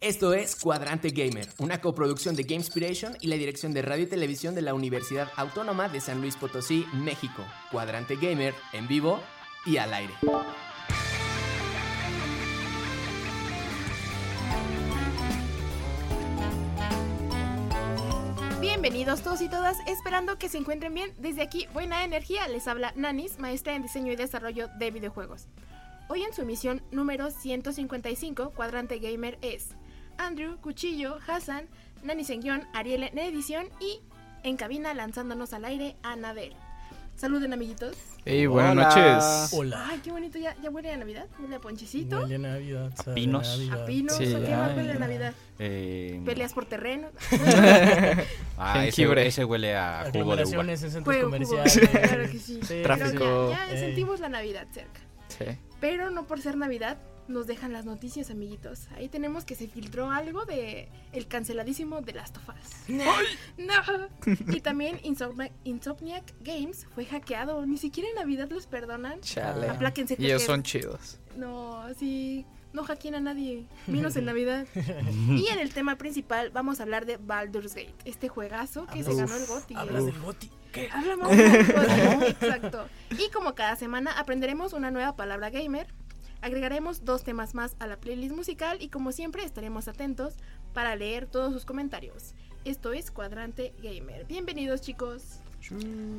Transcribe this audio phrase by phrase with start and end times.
[0.00, 4.54] Esto es Cuadrante Gamer, una coproducción de Gamespiration y la dirección de radio y televisión
[4.54, 7.44] de la Universidad Autónoma de San Luis Potosí, México.
[7.70, 9.20] Cuadrante Gamer, en vivo
[9.66, 10.14] y al aire.
[18.62, 21.12] Bienvenidos todos y todas, esperando que se encuentren bien.
[21.18, 25.46] Desde aquí, buena energía, les habla Nanis, maestra en diseño y desarrollo de videojuegos.
[26.08, 29.76] Hoy en su emisión número 155, Cuadrante Gamer es
[30.20, 31.66] Andrew, Cuchillo, Hassan,
[32.02, 34.00] Nanis en guion, Ariel en edición y
[34.42, 36.52] en cabina lanzándonos al aire Anabel.
[37.16, 37.96] Saluden amiguitos.
[38.26, 39.14] Hey, buenas Hola.
[39.14, 39.52] noches.
[39.54, 39.86] Hola.
[39.88, 42.92] Ay, qué bonito, ya, ya huele a Navidad, huele a ponchecito, Huele a Navidad.
[42.98, 43.48] a pinos.
[43.58, 43.82] Navidad.
[43.82, 44.98] a pinos, Sí, ¿a qué más huele a.
[44.98, 45.34] Navidad?
[45.58, 47.08] Eh, Peleas por terreno.
[48.58, 50.62] ah, ese, ese huele a jugo de uva.
[50.62, 51.62] En centros Juego, jugo.
[51.92, 52.60] Claro que sí.
[52.82, 53.50] Tráfico.
[53.52, 53.78] Ya, ya Ey.
[53.80, 55.00] sentimos la Navidad cerca.
[55.28, 55.44] Sí.
[55.80, 56.98] Pero no por ser Navidad
[57.30, 58.88] nos dejan las noticias, amiguitos.
[58.96, 62.88] Ahí tenemos que se filtró algo de el canceladísimo de Last of Us.
[63.56, 63.74] No.
[64.52, 67.64] Y también Insomnia- Insomniac Games fue hackeado.
[67.66, 69.20] Ni siquiera en Navidad los perdonan.
[69.20, 69.68] Chale.
[69.68, 71.18] Apláquense Y ellos son chidos.
[71.36, 72.44] No, sí.
[72.72, 74.64] No hackeen a nadie, menos en Navidad.
[75.28, 79.12] y en el tema principal vamos a hablar de Baldur's Gate, este juegazo que se
[79.12, 79.74] ganó el GOTY.
[79.74, 80.48] Hablas del Goti.
[80.72, 80.88] ¿Qué?
[80.92, 82.86] Hablamos del GOTY, exacto.
[83.18, 85.88] Y como cada semana aprenderemos una nueva palabra gamer,
[86.42, 90.34] agregaremos dos temas más a la playlist musical y como siempre estaremos atentos
[90.72, 92.34] para leer todos sus comentarios.
[92.64, 94.26] Esto es Cuadrante Gamer.
[94.26, 95.40] Bienvenidos chicos.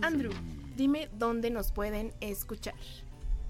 [0.02, 0.32] Andrew,
[0.76, 2.76] dime dónde nos pueden escuchar.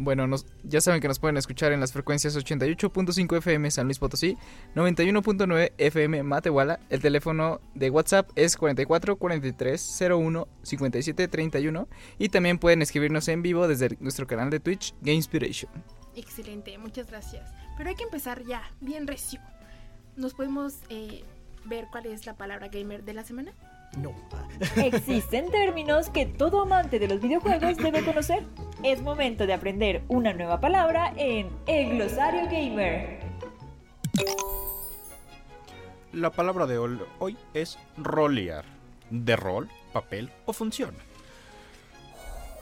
[0.04, 4.00] Bueno, nos, ya saben que nos pueden escuchar en las frecuencias 88.5 FM San Luis
[4.00, 4.36] Potosí,
[4.74, 6.80] 91.9 FM Matehuala.
[6.90, 13.44] El teléfono de WhatsApp es 44 43 01 57 31 y también pueden escribirnos en
[13.44, 15.70] vivo desde nuestro canal de Twitch Gamespiration.
[16.16, 17.50] Excelente, muchas gracias.
[17.78, 19.40] Pero hay que empezar ya, bien recio.
[20.16, 21.24] ¿Nos podemos eh,
[21.66, 23.54] ver cuál es la palabra gamer de la semana?
[23.98, 24.14] No.
[24.78, 28.44] Existen términos que todo amante de los videojuegos debe conocer.
[28.84, 33.20] Es momento de aprender una nueva palabra en El Glosario Gamer.
[36.14, 38.66] La palabra de hoy es rolear.
[39.10, 40.96] De rol, papel o función.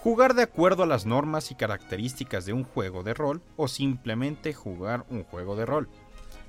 [0.04, 4.54] Jugar de acuerdo a las normas y características de un juego de rol o simplemente
[4.54, 5.90] jugar un juego de rol.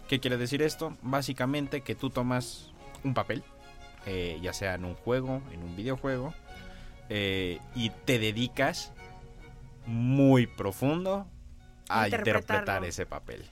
[0.09, 0.97] ¿Qué quiere decir esto?
[1.03, 2.73] Básicamente que tú tomas
[3.03, 3.43] un papel,
[4.07, 6.33] eh, ya sea en un juego, en un videojuego,
[7.09, 8.93] eh, y te dedicas
[9.87, 11.27] muy profundo
[11.89, 13.45] a interpretar ese papel.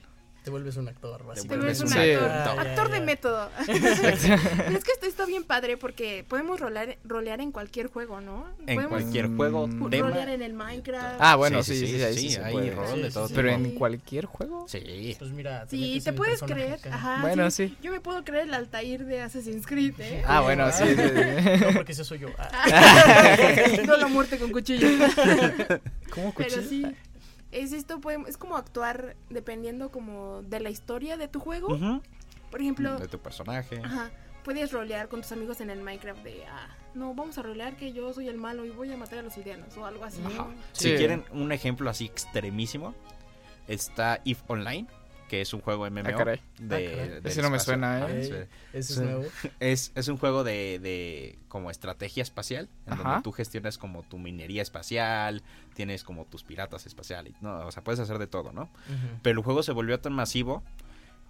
[0.43, 1.65] Te vuelves un actor, Te básicamente.
[1.67, 1.99] ves un Sí.
[1.99, 3.03] actor, Ah, ya, actor de ya.
[3.05, 3.49] método.
[3.67, 8.47] Pero es que esto está bien padre porque podemos rolear, rolear en cualquier juego, ¿no?
[8.59, 10.07] En podemos cualquier juego, tema.
[10.09, 11.17] rolear en el Minecraft.
[11.19, 12.71] Ah, bueno, Sí, sí, sí, sí, sí, ahí sí, hay puede.
[12.71, 13.33] rol Sí, de todo sí.
[13.35, 14.65] Pero en cualquier juego.
[14.69, 15.15] Sí.
[15.19, 16.79] Pues mira, te Sí, te puedes creer.
[16.89, 17.67] Ajá, Bueno, sí.
[17.67, 17.77] sí.
[17.81, 20.23] Yo me puedo creer el Altair de Assassin's Creed, ¿eh?
[20.25, 20.85] Ah, bueno, sí.
[20.87, 20.99] sí, sí.
[21.65, 22.29] No, porque ese soy yo.
[22.37, 23.35] Ah.
[23.85, 24.87] No la muerte con cuchillo.
[26.13, 26.69] ¿Cómo Pero cuchillo?
[26.69, 26.85] sí.
[27.51, 31.77] Es esto, es como actuar dependiendo como de la historia de tu juego.
[32.51, 33.81] Por ejemplo, De tu personaje.
[33.83, 34.11] ajá,
[34.43, 37.93] puedes rolear con tus amigos en el Minecraft de, ah, no, vamos a rolear que
[37.93, 40.21] yo soy el malo y voy a matar a los aldeanos o algo así.
[40.71, 42.95] Si quieren un ejemplo así extremísimo,
[43.67, 44.87] está If Online,
[45.29, 46.01] que es un juego MMO.
[46.09, 46.41] Ah, caray.
[46.59, 47.21] de- Ah, caray.
[47.23, 47.73] Ese no me espacio.
[47.75, 48.15] suena, ¿eh?
[48.15, 48.99] Ey, es- Ese es Sí.
[49.01, 49.23] nuevo.
[49.61, 53.03] Es, es un juego de, de como estrategia espacial, en Ajá.
[53.03, 55.41] donde tú gestionas como tu minería espacial,
[55.73, 58.69] tienes como tus piratas espaciales, no, o sea, puedes hacer de todo, ¿no?
[59.21, 60.61] Pero el juego se volvió tan masivo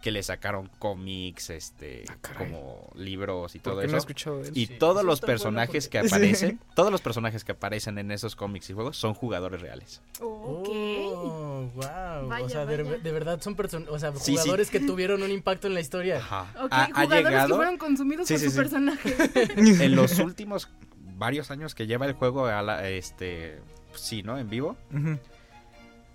[0.02, 4.08] que le sacaron cómics, este, Ah, como libros y ¿Por todo qué no he eso.
[4.08, 4.58] escuchado de él?
[4.58, 7.98] Y Sí, todos eso los bueno personajes porque- que aparecen, todos los personajes que aparecen
[7.98, 10.02] en esos cómics y juegos son jugadores reales.
[10.22, 10.70] Ok.
[10.72, 12.28] Oh, wow.
[12.30, 14.38] Vaya, o sea, de, verdad son personas, o sea, Sí, sí.
[14.38, 16.18] jugadores que tuvieron un impacto en la historia.
[16.18, 16.48] Ajá.
[16.64, 18.58] Ok, Ha, ha jugadores que llegado fueron consumidos Sí, por sí, su sí.
[18.58, 19.16] personaje.
[19.86, 20.70] en los últimos
[21.18, 23.60] varios años que lleva el juego a la, este
[23.94, 24.38] sí, ¿no?
[24.38, 24.78] En vivo.
[24.94, 25.20] Ujú.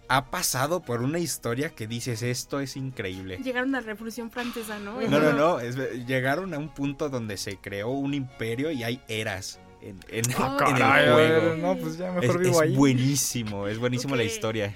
[0.09, 3.38] Ha pasado por una historia que dices, esto es increíble.
[3.43, 5.00] Llegaron a la Revolución Francesa, ¿no?
[5.00, 5.61] No, no, no.
[5.61, 5.76] es-
[6.06, 10.56] llegaron a un punto donde se creó un imperio y hay eras en, en- en
[10.56, 11.56] Caray, el juego.
[11.56, 12.75] no, pues ya Es, mejor vivo es ahí.
[12.76, 14.75] buenísimo, es buenísimo la historia.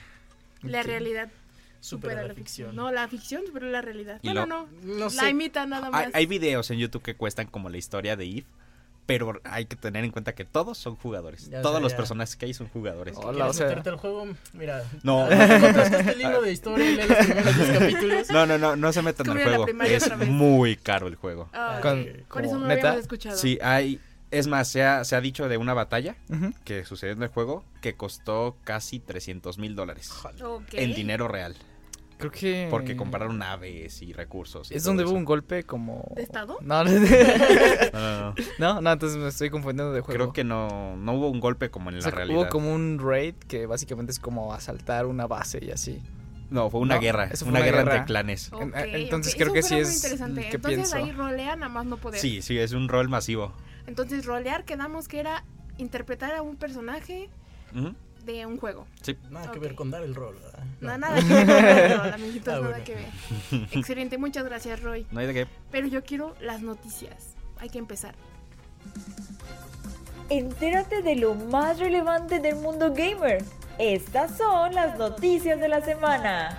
[0.62, 1.28] La realidad
[1.80, 2.74] Supera supera la ficción.
[2.74, 4.18] No, la ficción supera la realidad.
[4.22, 4.68] Y Bueno, lo- no.
[4.82, 5.30] No La sé.
[5.30, 6.06] imita nada más.
[6.06, 8.44] Hay, hay videos en YouTube que cuestan como la historia de Eve,
[9.08, 11.48] pero hay que tener en cuenta que todos son jugadores.
[11.48, 11.96] Ya, todos o sea, los ya.
[11.96, 13.16] personajes que hay son jugadores.
[13.16, 14.26] Hola, ¿Quieres o sea- meterte al juego?
[14.52, 14.84] Mira.
[15.02, 15.26] No.
[15.30, 18.30] este libro de historia y lee los primeros 10 capítulos.
[18.30, 19.64] No, no, no, no se metan al a la juego.
[19.64, 20.28] primaria Es otra vez.
[20.28, 21.48] muy caro el juego.
[21.54, 22.08] Ah, Con- ok.
[22.30, 22.80] por eso no lo ¿neta?
[22.88, 23.36] habíamos escuchado.
[23.38, 23.98] Sí, hay.
[24.30, 26.52] Es más, se ha, se ha dicho de una batalla Ujú.
[26.64, 30.10] que sucedió en el juego que costó casi 300 mil dólares
[30.44, 30.64] Ok.
[30.74, 31.56] en dinero real.
[32.18, 32.66] Creo que...
[32.70, 34.70] Porque compraron naves y recursos.
[34.70, 35.12] y Es donde eso.
[35.12, 36.04] hubo un golpe como...
[36.16, 36.58] ¿De estado?
[36.62, 36.90] No, no,
[37.92, 38.92] No, no, no.
[38.92, 40.16] entonces me estoy confundiendo de juego.
[40.16, 42.40] Creo que no, no hubo un golpe como en O la realidad.
[42.40, 46.02] hubo como un raid que básicamente es como asaltar una base y así.
[46.50, 47.24] No, fue una No, guerra.
[47.24, 47.92] eso fue una una guerra, guerra.
[47.96, 48.52] entre clanes.
[48.52, 50.48] Ok, entonces creo Eso que sí es interesante.
[50.50, 50.96] Entonces pienso.
[50.96, 52.18] ahí rolean a más no poder.
[52.20, 53.52] Sí, sí, es un rol masivo.
[53.86, 55.44] Entonces rolear quedamos que era
[55.76, 57.28] interpretar a un personaje.
[58.32, 58.86] De un juego.
[59.02, 59.16] Sí.
[59.30, 60.64] Nada que ver con dar el rol, ¿verdad?
[60.80, 60.98] No, No.
[60.98, 62.84] nada que ver con el rol, amiguitos, Ah, nada bueno.
[62.84, 63.68] que ver.
[63.72, 65.06] Excelente, muchas gracias Roy.
[65.10, 65.46] No hay de qué.
[65.70, 67.34] Pero yo quiero las noticias.
[67.58, 68.14] Hay que empezar.
[70.30, 73.42] Entérate de lo más relevante del mundo gamer.
[73.78, 76.58] Estas son las noticias de la semana.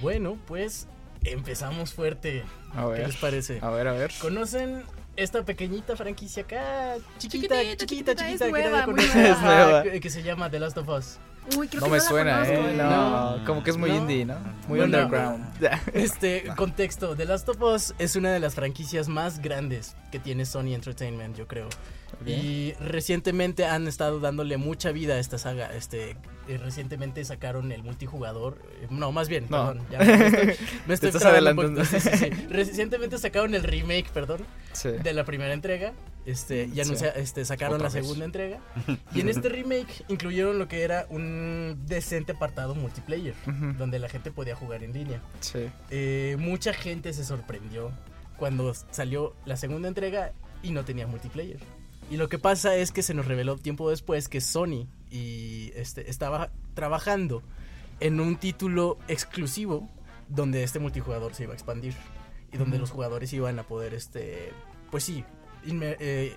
[0.00, 0.88] Bueno, pues
[1.22, 2.42] empezamos fuerte.
[2.74, 3.58] A ¿Qué les parece?
[3.62, 4.10] a ver, a ver.
[4.20, 4.82] ¿Conocen
[5.16, 6.96] esta pequeñita franquicia acá?
[7.18, 9.40] Chiquita, chiquita, chiquita, es chiquita, que nueva, nueva.
[9.40, 9.82] Nueva.
[9.82, 11.18] Que- que se llama The Last of Us.
[11.56, 12.74] Uy, creo No que me suena, conozco, ¿eh?
[12.76, 13.96] No, como que es muy No.
[13.96, 14.38] indie, ¿no?
[14.68, 15.44] Muy Bueno, underground.
[15.92, 20.46] Este, contexto, The Last of Us es una de las franquicias más grandes que tiene
[20.46, 21.68] Sony Entertainment, yo creo.
[22.24, 25.72] Y recientemente han estado dándole mucha vida a esta saga.
[25.74, 26.16] Este,
[26.48, 28.58] eh, recientemente sacaron el multijugador.
[28.80, 29.68] eh, No, más bien, No.
[29.68, 29.86] perdón.
[29.90, 30.46] ya me estoy,
[30.86, 31.82] me estoy estás trabando un adelantando.
[31.82, 32.46] poquito, sí, sí, sí.
[32.50, 34.40] Recientemente sacaron el remake, perdón,
[34.72, 34.88] Sí.
[34.90, 35.92] de la primera entrega.
[36.24, 38.02] Este, y anuncia- este, sacaron Otra la vez.
[38.04, 38.60] segunda entrega.
[39.14, 43.34] Y en este remake incluyeron lo que era un decente apartado multiplayer,
[43.76, 45.20] donde la gente podía jugar en línea.
[45.40, 45.68] Sí.
[45.90, 47.90] Eh, mucha gente se sorprendió
[48.36, 51.58] cuando salió la segunda entrega y no tenía multiplayer.
[52.10, 56.08] Y lo que pasa es que se nos reveló tiempo después que Sony y este
[56.10, 57.42] estaba trabajando
[58.00, 59.88] en un título exclusivo
[60.28, 61.94] donde este multijugador se iba a expandir
[62.52, 64.50] y donde los jugadores iban a poder este
[64.90, 65.24] pues sí
[65.66, 66.34] inme- eh,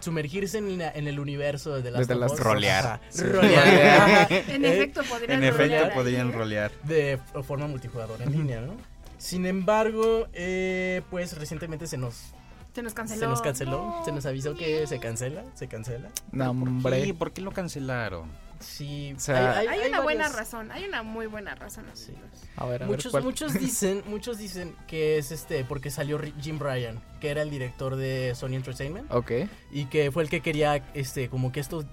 [0.00, 2.40] sumergirse en, la- en el universo de De las of Us.
[2.40, 3.00] Rolear.
[3.08, 3.22] Sí.
[3.22, 3.66] rolear
[4.00, 4.26] ajá.
[4.48, 6.72] En Eh, efecto, podrían En efecto, rolear ahí, podrían rolear.
[6.82, 8.74] de forma multijugador en línea, ¿no?
[9.18, 12.34] Sin embargo, eh, pues recientemente se nos,
[12.74, 13.20] Se nos canceló.
[13.20, 16.08] se nos canceló, No, se nos avisó que se cancela, se cancela.
[16.30, 17.02] No, ¿Por hombre.
[17.04, 17.14] qué?
[17.14, 18.30] ¿Por qué lo cancelaron?
[18.60, 21.84] Sí, O sea, Hay, una buena razón, hay una muy buena razón.
[21.94, 22.14] Sí.
[22.56, 22.96] A ver, a ver.
[22.96, 27.50] Muchos, muchos dicen, muchos dicen que es este porque salió Jim Bryan, que era el
[27.50, 29.32] director de Sony Entertainment Ok.
[29.72, 31.84] y que fue el que quería este como que esto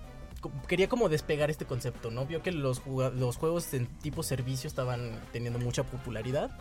[0.67, 2.25] quería como despegar este concepto, ¿no?
[2.27, 6.51] Vio que los los juegos en tipo servicio estaban teniendo mucha popularidad.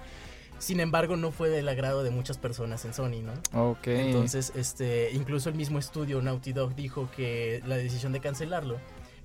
[0.58, 3.32] Sin embargo, no fue del agrado de muchas personas en Sony, ¿no?
[3.70, 3.86] Ok.
[3.88, 8.78] Entonces, este, incluso el mismo estudio Naughty Dog dijo que la decisión de cancelarlo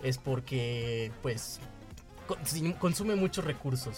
[0.04, 1.60] es porque, pues,
[2.28, 3.98] con- consume muchos recursos,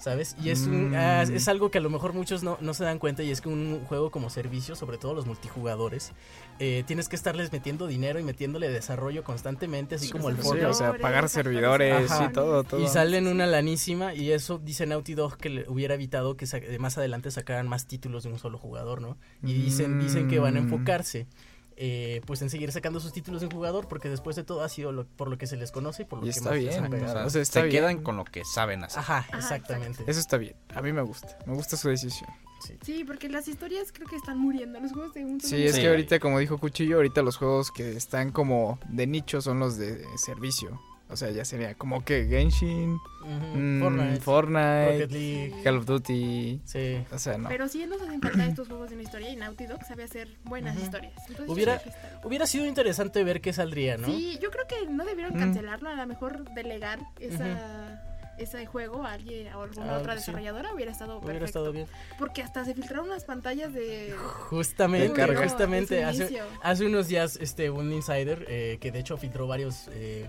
[0.00, 0.34] ¿sabes?
[0.42, 0.94] Y es, un- Mm.
[0.96, 3.40] ah, es algo que a lo mejor muchos no, no se dan cuenta y es
[3.42, 6.12] que un juego como servicio, sobre todo los multijugadores,
[6.58, 10.66] eh, tienes que estarles metiendo dinero y metiéndole desarrollo constantemente, así como el Sí, Fortnite.
[10.66, 12.24] o sea, pagar servidores Ajá.
[12.30, 12.80] y todo, todo.
[12.82, 16.60] Y salen una lanísima y eso dice Naughty Dog que le hubiera evitado que sa-
[16.78, 19.18] más adelante sacaran más títulos de un solo jugador, ¿no?
[19.42, 20.64] Y dicen, dicen que van a Mm.
[20.64, 21.26] enfocarse
[21.82, 24.92] eh, pues en seguir sacando sus títulos de jugador porque después de todo ha sido
[24.92, 26.68] lo- por lo que se les conoce y por lo Y que está más les
[26.68, 27.12] bien, han o pegado.
[27.14, 27.80] sea, O sea, está se bien.
[27.82, 28.98] quedan con lo que saben hacer.
[28.98, 30.04] Ajá, Ajá, exactamente.
[30.06, 30.54] Eso está bien.
[30.74, 31.38] A mí me gusta.
[31.46, 32.28] Me gusta su decisión.
[32.82, 34.78] Sí, porque las historias creo que están muriendo.
[34.80, 37.96] Los juegos de un Sí, es que ahorita, como dijo Cuchillo, ahorita los juegos que
[37.96, 40.78] están como de nicho son los de servicio.
[41.10, 45.54] O sea, ya sería como que Genshin, mm, Fortnite, Fortnite, Rocket League.
[45.64, 46.60] Call of Duty.
[46.64, 47.04] Sí.
[47.12, 47.48] O sea, no.
[47.48, 50.28] Pero sí nos hacen falta estos juegos de una historia y Naughty Dog sabe hacer
[50.44, 51.12] buenas historias.
[51.28, 51.82] Entonces, Hubiera-
[52.22, 54.06] Hubiera sido interesante ver qué saldría, ¿no?
[54.06, 55.40] Sí, yo creo que no debieron Mm.
[55.40, 58.02] cancelarlo, a lo mejor delegar esa,
[58.38, 60.20] ese juego a alguien a alguna Ah, otra sí.
[60.20, 61.46] desarrolladora hubiera estado Hubiera perfecto.
[61.46, 61.86] estado bien.
[62.18, 64.14] Porque hasta se filtraron unas pantallas de
[64.48, 65.42] Justamente, De carga.
[65.42, 66.04] justamente.
[66.04, 70.28] Hace, hace unos días, este, un insider, eh, que de hecho filtró varios, eh,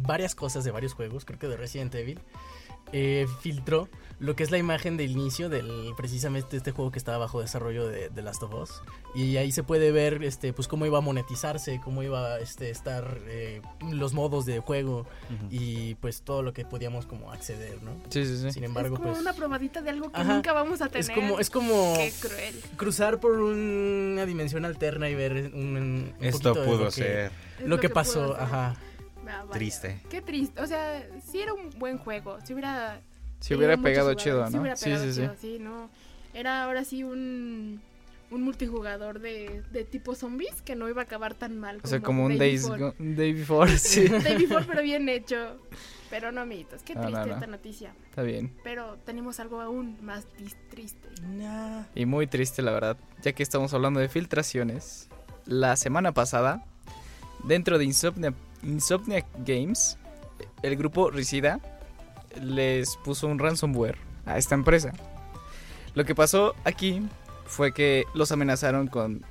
[0.00, 2.20] varias cosas de varios juegos, creo que de Resident Evil,
[2.92, 3.88] eh, filtró
[4.20, 7.86] lo que es la imagen del inicio del precisamente este juego que estaba bajo desarrollo
[7.88, 8.70] de, de Last of Us.
[9.14, 12.70] Y ahí se puede ver, este, pues cómo iba a monetizarse, cómo iba a este,
[12.70, 15.48] estar eh, los modos de juego Ujú.
[15.50, 17.90] y pues todo lo que podíamos como acceder, ¿no?
[18.08, 18.52] Sí, sí, sí.
[18.52, 20.32] Sin es embargo, como pues una probadita de algo que Ajá.
[20.34, 21.00] nunca vamos a tener.
[21.00, 22.54] es como, es como Qué cruel.
[22.76, 26.90] cruzar por una dimensión alterna y ver un, un Esto poquito de pudo lo que-
[26.92, 28.76] ser Es lo que pasó, ajá.
[29.28, 30.00] Ah, triste.
[30.10, 30.60] Qué triste.
[30.60, 32.38] O sea, sí era un buen juego.
[32.44, 33.00] Si hubiera.
[33.40, 34.60] Si hubiera pegado chido, Sí, ¿no?
[34.60, 35.20] hubiera Sí, pegado sí, sí.
[35.20, 35.90] chido, sí, no.
[36.34, 37.80] Era ahora sí un.
[38.28, 41.80] Un multijugador de, de tipo zombies que no iba a acabar tan mal.
[41.84, 42.82] O sea, como un Day Days Before.
[42.82, 44.08] Go- Day Before, sí.
[44.08, 45.58] Day Before, pero bien hecho.
[46.10, 47.34] Pero no, amiguitos, qué No, no, triste no.
[47.34, 47.94] esta noticia.
[48.10, 48.52] Está bien.
[48.64, 50.26] Pero tenemos algo aún más
[50.70, 51.06] triste.
[51.94, 55.08] Y muy triste, la verdad, ya que estamos hablando de filtraciones.
[55.44, 56.64] La semana pasada,
[57.44, 58.34] dentro de Insomnia,
[58.66, 59.96] Insomniac Games,
[60.62, 61.60] el grupo Risida
[62.42, 63.96] les puso un ransomware
[64.26, 64.92] a esta empresa.
[65.94, 67.02] Lo que pasó aquí
[67.46, 69.24] fue que los amenazaron con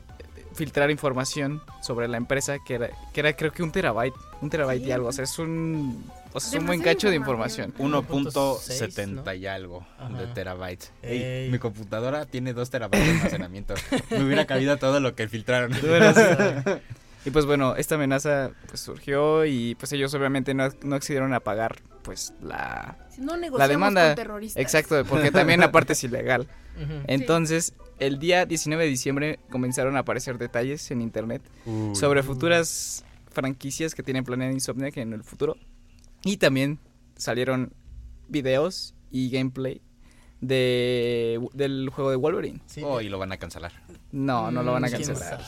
[0.53, 4.85] filtrar información sobre la empresa que era, que era creo que un terabyte, un terabyte
[4.85, 7.73] y algo, o sea, es un, o sea, es un buen cacho de información.
[7.77, 8.23] información.
[8.61, 9.33] 1.70 ¿no?
[9.33, 9.85] y algo
[10.17, 10.93] de terabytes.
[11.03, 11.49] Ey.
[11.51, 13.73] mi computadora tiene 2 terabytes de almacenamiento.
[14.09, 15.73] Me hubiera cabido todo lo que filtraron.
[17.25, 21.39] Y pues bueno, esta amenaza pues surgió y pues ellos obviamente no, no accedieron a
[21.39, 22.97] pagar pues la...
[23.09, 24.61] Si no negociamos demanda- con terroristas.
[24.61, 26.47] Exacto, porque también aparte es ilegal.
[27.07, 31.95] Entonces, el día 19 de diciembre comenzaron a aparecer detalles en internet Uy.
[31.95, 35.57] sobre futuras franquicias que tienen planeado Insomniac en el futuro.
[36.23, 36.79] Y también
[37.15, 37.73] salieron
[38.27, 39.81] videos y gameplay
[40.41, 42.59] de, del juego de Wolverine.
[42.65, 42.81] Sí.
[42.83, 43.71] Oh, y lo van a cancelar.
[44.11, 45.41] No, no lo van a Mm, ¿quién cancelar.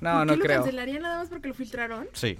[0.00, 0.56] No, ¿Por no qué lo creo.
[0.62, 2.08] cancelarían nada más porque lo filtraron?
[2.12, 2.38] Sí.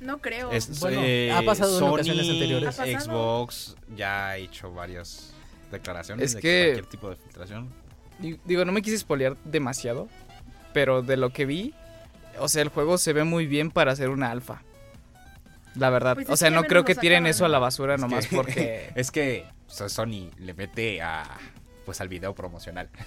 [0.00, 0.52] No creo.
[0.52, 2.74] Es- Bueno, eh, ha pasado en Sony, ocasiones anteriores.
[2.76, 5.32] Xbox ya ha hecho varias
[5.72, 7.68] declaraciones Es de que- cualquier tipo de filtración.
[8.18, 10.08] Di- Digo, no me quise spoilear demasiado,
[10.72, 11.74] pero de lo que vi,
[12.38, 14.62] o sea, el juego se ve muy bien para hacer una alfa.
[15.74, 18.36] La verdad, Pues o sea, no creo que tiren eso a la basura nomás que-
[18.36, 18.90] porque...
[18.94, 21.24] Es que Sony le mete a
[21.84, 22.88] pues al video promocional.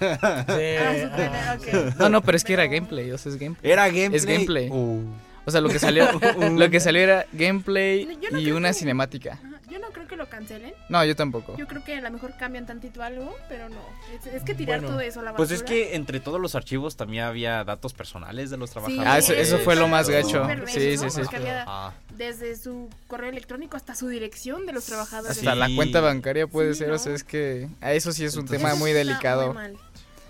[0.78, 1.56] Ah.
[1.98, 3.70] No, no, pero es que era gameplay, o sea, es gameplay.
[3.72, 4.16] Era gameplay.
[4.16, 4.68] Es gameplay.
[4.70, 5.04] Uh.
[5.44, 6.08] O sea, lo que salió,
[6.56, 9.38] lo que salió era gameplay no y una que- cinemática.
[9.72, 10.74] Yo no creo que lo cancelen.
[10.90, 11.56] No, yo tampoco.
[11.56, 13.80] Yo creo que a lo mejor cambian tantito algo, pero no.
[14.14, 15.36] Es, es que tirar Bueno, todo eso a la basura.
[15.48, 19.06] Pues es que entre todos los archivos también había datos personales de los trabajadores.
[19.10, 20.46] Ah, eso- eso fue lo más gacho.
[20.66, 21.20] Sí, sí, sí.
[21.34, 25.38] había Ah, desde su correo electrónico hasta su dirección de los trabajadores.
[25.38, 25.58] Hasta Sí.
[25.58, 28.40] la cuenta bancaria puede Sí, ser, o sea, es que a eso sí es un
[28.42, 29.54] Entonces- tema muy Está delicado.
[29.54, 29.76] mal.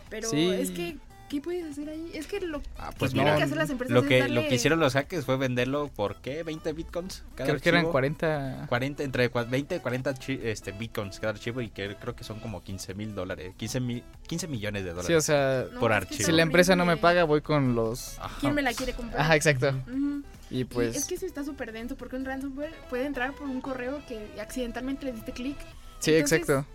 [0.09, 0.51] Pero Sí.
[0.51, 0.97] es que,
[1.33, 2.11] ¿qué puedes hacer ahí?
[2.13, 3.39] Es que lo ah, que pues tienen no.
[3.39, 4.43] que hacer las empresas Lo es que, darle...
[4.43, 6.43] lo que hicieron los hackers fue venderlo por qué?
[6.43, 7.93] 20 bitcoins cada Creo que eran archivo?
[7.93, 8.67] 40...
[8.69, 12.23] 40, entre cua- 20 y 40 chi- este, bitcoins cada archivo y que creo que
[12.25, 15.07] son como 15 mil dólares, 15, mil, 15 millones de dólares.
[15.07, 16.27] Sí, o sea, No, por es que archivo.
[16.27, 18.19] si la empresa no me paga, voy con los...
[18.19, 18.37] Ajá.
[18.41, 19.21] ¿Quién me la quiere comprar?
[19.23, 19.71] Ajá, exacto.
[19.89, 20.23] Ujú.
[20.51, 20.95] Y Y pues...
[20.95, 24.39] es que eso está súper denso porque un ransomware puede entrar por un correo que
[24.39, 25.57] accidentalmente le diste clic.
[25.99, 26.67] Sí, entonces, exacto.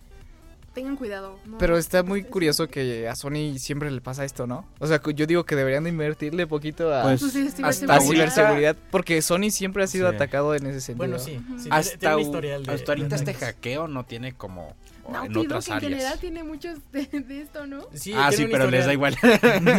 [0.78, 1.40] Tengan cuidado.
[1.46, 4.64] no- Pero está muy curioso que a Sony siempre le pasa esto, ¿no?
[4.78, 7.24] O sea, yo digo que deberían de invertirle poquito a, Pues,
[7.64, 8.76] a ciberseguridad.
[8.92, 10.16] porque Sony siempre ha sido Sí.
[10.16, 10.98] atacado en ese sentido.
[11.08, 11.40] Bueno, sí.
[11.58, 14.76] sí, Hasta, tiene un u- historial de- hasta ahorita de este hackeo no tiene como
[15.08, 15.92] en Naughty Dog otras en áreas.
[15.92, 17.88] general tiene muchos de, de esto, ¿no?
[17.96, 19.16] Sí, ah, sí, pero les da igual.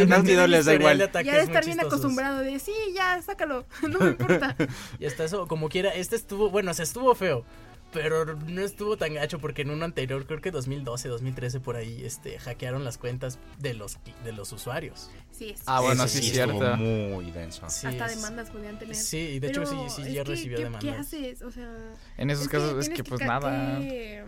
[0.07, 1.01] Naughty Dog les da de igual.
[1.01, 1.93] ataques Ya de estar bien chistosos.
[1.99, 4.55] acostumbrado de, sí, ya, sácalo, no me importa.
[4.99, 7.45] Y hasta eso, como quiera, este estuvo, bueno, se estuvo feo.
[7.91, 12.05] Pero no estuvo tan gacho porque en uno anterior, creo que 2012, 2013 por ahí,
[12.05, 15.09] este, hackearon las cuentas de los de los usuarios.
[15.31, 15.61] Sí, es.
[15.65, 16.77] Ah, bueno, sí, estuvo cierto.
[16.77, 17.67] muy denso.
[17.69, 18.95] Sí, Hasta es- demandas podían tener.
[18.95, 20.93] Sí, y de hecho sí, Pero sí, es ya recibió ¿qué, demandas.
[20.93, 21.41] ¿Qué haces?
[21.41, 21.73] O sea,
[22.17, 23.79] En esos es casos es que pues nada.
[23.79, 24.23] que,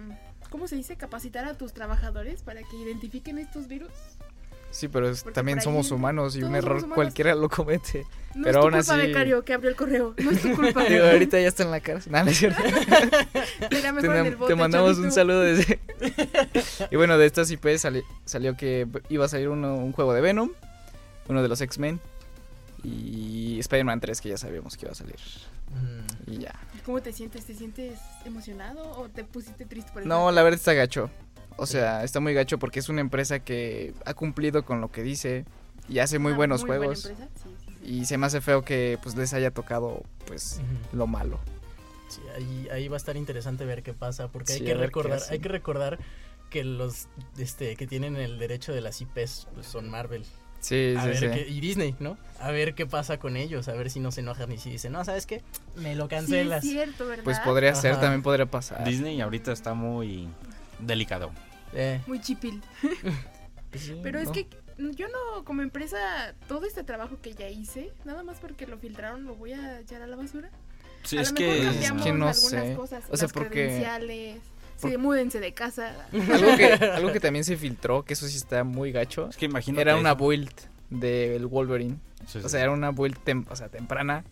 [0.50, 0.98] ¿Cómo se dice?
[0.98, 3.92] Capacitar a tus trabajadores para que identifiquen estos virus.
[4.72, 6.96] Sí, pero es- también somos humanos y un error humanos.
[6.96, 8.06] cualquiera lo comete.
[8.34, 10.14] No Pero es tu aún culpa, así- becario, que abrió el correo.
[10.18, 10.84] No es tu culpa.
[10.86, 12.12] Digo, ahorita ya está en la cárcel.
[12.14, 12.62] Nada, no es cierto.
[13.70, 15.80] Te, mejor en el bote, te mandamos un saludo desde.
[16.92, 20.22] y bueno, de estas IP sali- salió que iba a salir uno- un juego de
[20.22, 20.52] Venom,
[21.28, 22.00] uno de los X-Men
[22.84, 25.16] y Spider-Man 3 que ya sabíamos que iba a salir.
[25.70, 26.32] Mm.
[26.32, 26.54] Y ya.
[26.86, 27.46] ¿Cómo te sientes?
[27.46, 30.10] ¿Te sientes emocionado o te pusiste triste por eso?
[30.10, 31.10] No, la verdad está gacho.
[31.62, 35.04] O sea, está muy gacho porque es una empresa que ha cumplido con lo que
[35.04, 35.46] dice
[35.88, 37.12] y hace muy buenos juegos.
[37.84, 40.60] Y se me hace feo que pues les haya tocado pues
[40.92, 41.40] lo malo.
[42.10, 45.22] Sí, ahí, ahí va a estar interesante ver qué pasa, porque hay Sí, que recordar,
[45.30, 46.00] hay que recordar
[46.50, 50.26] que los este que tienen el derecho de las IPs pues, son Marvel.
[50.62, 51.30] Sí, A sí, ver sí.
[51.32, 52.18] qué- y Disney, ¿no?
[52.40, 54.92] A ver qué pasa con ellos, a ver si no se enojan y si dicen,
[54.94, 55.42] no, ¿sabes qué?
[55.76, 56.64] Me lo Sí, cancelas.
[56.64, 57.24] es cierto, ¿verdad?
[57.24, 58.84] Pues podría ser, también podría pasar.
[58.84, 60.28] Disney ahorita está muy
[60.80, 61.32] delicado.
[61.74, 62.62] Eh, Muy chipil.
[63.72, 64.34] Pues sí, Pero es ¿no?
[64.34, 64.48] que
[64.98, 65.98] yo no, como empresa,
[66.50, 70.02] todo este trabajo que ya hice, nada más porque lo filtraron, lo voy a echar
[70.02, 70.50] a la basura.
[71.04, 72.38] Sí, a es lo mejor que, cambiamos que no algunas
[72.68, 72.74] sé.
[72.76, 74.42] cosas, O sea, las porque- credenciales,
[74.76, 75.96] sí, múdense de casa.
[76.12, 79.46] algo, que, algo que también se filtró, que eso sí está muy gacho, es que
[79.46, 80.52] imagínate era una build
[80.90, 81.96] del Wolverine.
[82.28, 82.46] Sí, sí.
[82.46, 84.26] O sea, era una build tem- o sea, temprana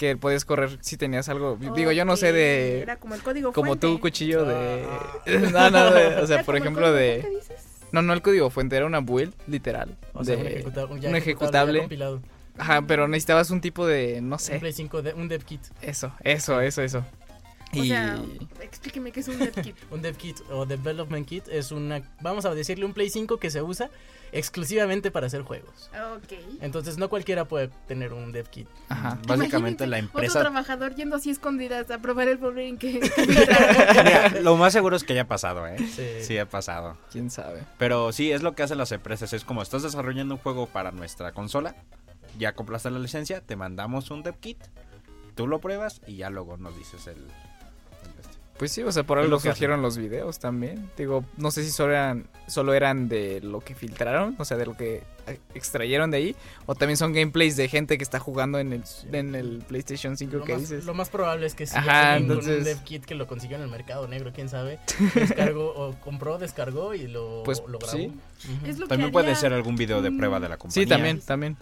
[0.00, 1.58] que puedes correr si tenías algo.
[1.76, 2.80] Digo, yo no sé de...
[2.80, 3.86] Era como el código Como fuente.
[3.86, 4.86] tú, cuchillo de...
[4.88, 5.20] Ah.
[5.52, 7.20] no, no, de- o sea, Era por ejemplo código de...
[7.20, 7.66] fuente, dices?
[7.92, 9.98] No, no el código fuente, era una build, literal.
[10.14, 11.78] o sea, de- un, ejecuta- un ejecutable.
[11.80, 12.22] compilado.
[12.56, 14.22] Ajá, pero necesitabas un tipo de...
[14.22, 14.58] no Un sé.
[14.58, 15.60] Play 5 de- un dev kit.
[15.82, 17.04] Eso, eso, eso, eso.
[17.72, 18.20] O Y sea,
[18.60, 19.76] explíqueme qué es un dev kit.
[19.90, 23.50] Un dev kit o development kit es una, vamos a decirle un Play 5 que
[23.50, 23.90] se usa
[24.32, 25.90] exclusivamente para hacer juegos.
[26.16, 26.32] Ok.
[26.60, 28.68] Entonces no cualquiera puede tener un dev kit.
[28.88, 29.18] ajá.
[29.26, 30.40] Básicamente la Otro empresa...
[30.40, 33.00] trabajador yendo así escondidas a probar el Wolverine que.
[33.26, 35.76] Mira, lo más seguro es que haya pasado, ¿eh?
[35.78, 36.24] Sí.
[36.24, 36.96] Sí, ha pasado.
[37.12, 37.62] quién sabe.
[37.78, 39.32] Pero sí, es lo que hacen las empresas.
[39.32, 41.74] Es como estás desarrollando un juego para nuestra consola,
[42.38, 44.58] ya compraste la licencia, te mandamos un dev kit,
[45.34, 47.26] tú lo pruebas y ya luego nos dices el...
[48.60, 50.90] Pues sí, o sea, por algo lo surgieron los videos también.
[50.96, 54.66] Digo, no sé si solo eran, solo eran de lo que filtraron, o sea, de
[54.66, 56.36] lo que eh, extrayeron de ahí,
[56.66, 60.36] o también son gameplays de gente que está jugando en el, en el PlayStation 5
[60.36, 60.84] Lo que más, dices.
[60.84, 63.56] lo más probable es que sí Ajá, con un entonces- dev kit que lo consiguió
[63.56, 64.78] en el mercado negro, quién sabe.
[65.14, 67.96] Descargó o compró, descargó y lo, Pues, lo grabó.
[67.96, 68.12] sí.
[68.44, 68.66] Ujú.
[68.66, 70.84] Es lo que También puede ser algún video de prueba de la compañía.
[70.84, 71.56] Sí, también, también.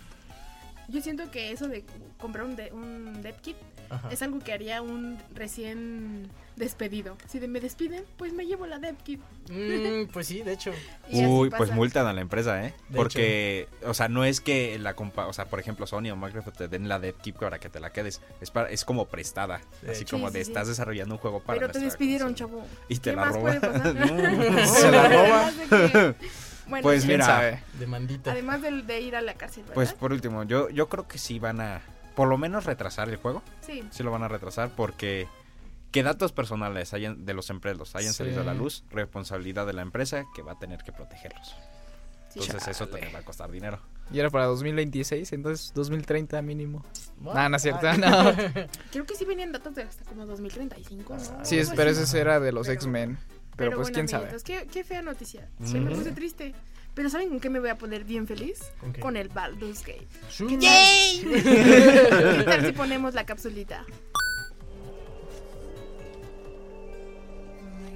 [0.88, 1.84] Yo siento que eso de
[2.18, 3.56] comprar un, de- un dev kit
[3.90, 4.08] Ajá.
[4.10, 7.16] es algo que haría un recién despedido.
[7.28, 9.20] Si de me despiden, pues me llevo la dev kit.
[9.50, 10.72] Mm, pues sí, de hecho.
[11.12, 12.74] Uy, pues multan a la empresa, ¿eh?
[12.88, 16.16] De Porque, o sea, no es que la compa, o sea, por ejemplo, Sony o
[16.16, 18.20] Microsoft te den la dev kit para que te la quedes.
[18.40, 19.60] Es para, es como prestada.
[19.82, 20.16] De así hecho.
[20.16, 20.50] como Sí, de sí, sí.
[20.52, 22.50] estás desarrollando un juego para Pero te despidieron, consola.
[22.50, 22.66] chavo.
[22.88, 23.60] Y te ¿Qué la roban.
[23.94, 24.66] No.
[24.66, 26.16] Se la roban.
[26.68, 27.62] Bueno, Pues ¿Quién mira, sabe?
[27.78, 28.32] Demandita.
[28.32, 29.74] además de, ir a la cárcel, ¿verdad?
[29.74, 31.80] Pues por último, yo, yo creo que sí van a,
[32.14, 33.42] por lo menos retrasar el juego.
[33.62, 33.82] sí.
[33.90, 35.26] Sí lo van a retrasar porque
[35.90, 38.18] que datos personales hayan, de los empleados hayan Sí.
[38.18, 41.56] salido a la luz, responsabilidad de la empresa que va a tener que protegerlos.
[42.28, 42.40] sí.
[42.42, 43.80] Entonces eso te va a costar dinero.
[44.10, 46.82] Y era para 2026, entonces 2030 mínimo.
[47.20, 48.32] No, no es cierto, no.
[48.92, 51.44] Creo que sí venían datos de hasta como 2035, ¿no?
[51.44, 53.18] Sí, es, Algo pero ese era de los Pero- X-Men.
[53.58, 54.30] Pero, pues bueno, quién sabe.
[54.44, 55.48] Qué, qué fea noticia.
[55.64, 56.54] Sí, me puse triste.
[56.94, 58.60] Pero ¿saben con qué me voy a poner bien feliz?
[58.80, 59.00] ¿Con qué?
[59.00, 60.06] Con el Baldur's Gate.
[60.30, 60.46] Shoo.
[60.48, 61.32] ¿Qué tal?
[62.38, 63.84] ¿Qué tal si ponemos la capsulita?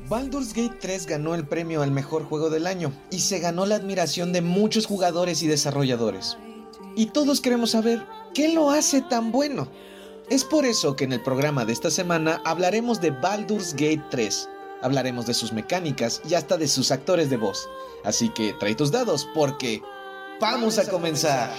[0.09, 3.77] Baldur's Gate 3 ganó el premio al mejor juego del año y se ganó la
[3.77, 6.37] admiración de muchos jugadores y desarrolladores.
[6.97, 8.05] Y todos queremos saber
[8.35, 9.69] qué lo hace tan bueno.
[10.29, 14.49] Es por eso que en el programa de esta semana hablaremos de Baldur's Gate 3.
[14.83, 17.69] Hablaremos de sus mecánicas y hasta de sus actores de voz.
[18.05, 19.81] Así que trae tus dados porque
[20.41, 21.51] vamos a comenzar.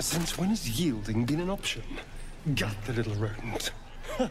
[0.00, 1.82] Since when has yielding been an option?
[2.46, 3.72] Gut the little rodent.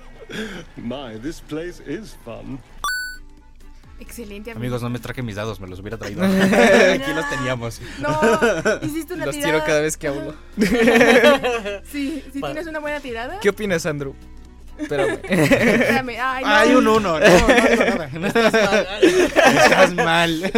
[0.78, 2.60] My, this place is fun.
[4.00, 6.24] Excelente, Amigos, no me traje mis dados, me los hubiera traído.
[6.94, 7.80] Aquí los teníamos.
[8.00, 8.10] No,
[8.82, 9.54] hiciste una Los tirada.
[9.54, 10.34] tiro cada vez que hablo.
[11.92, 13.40] Sí, si Pa- tienes una buena tirada.
[13.40, 14.16] ¿Qué opinas, Andrew?
[14.78, 15.20] Espérame.
[15.24, 16.16] Espérame.
[16.22, 16.50] Ay, no.
[16.50, 17.20] Hay un uno.
[17.20, 19.00] No, no nada.
[19.02, 20.52] Estás mal.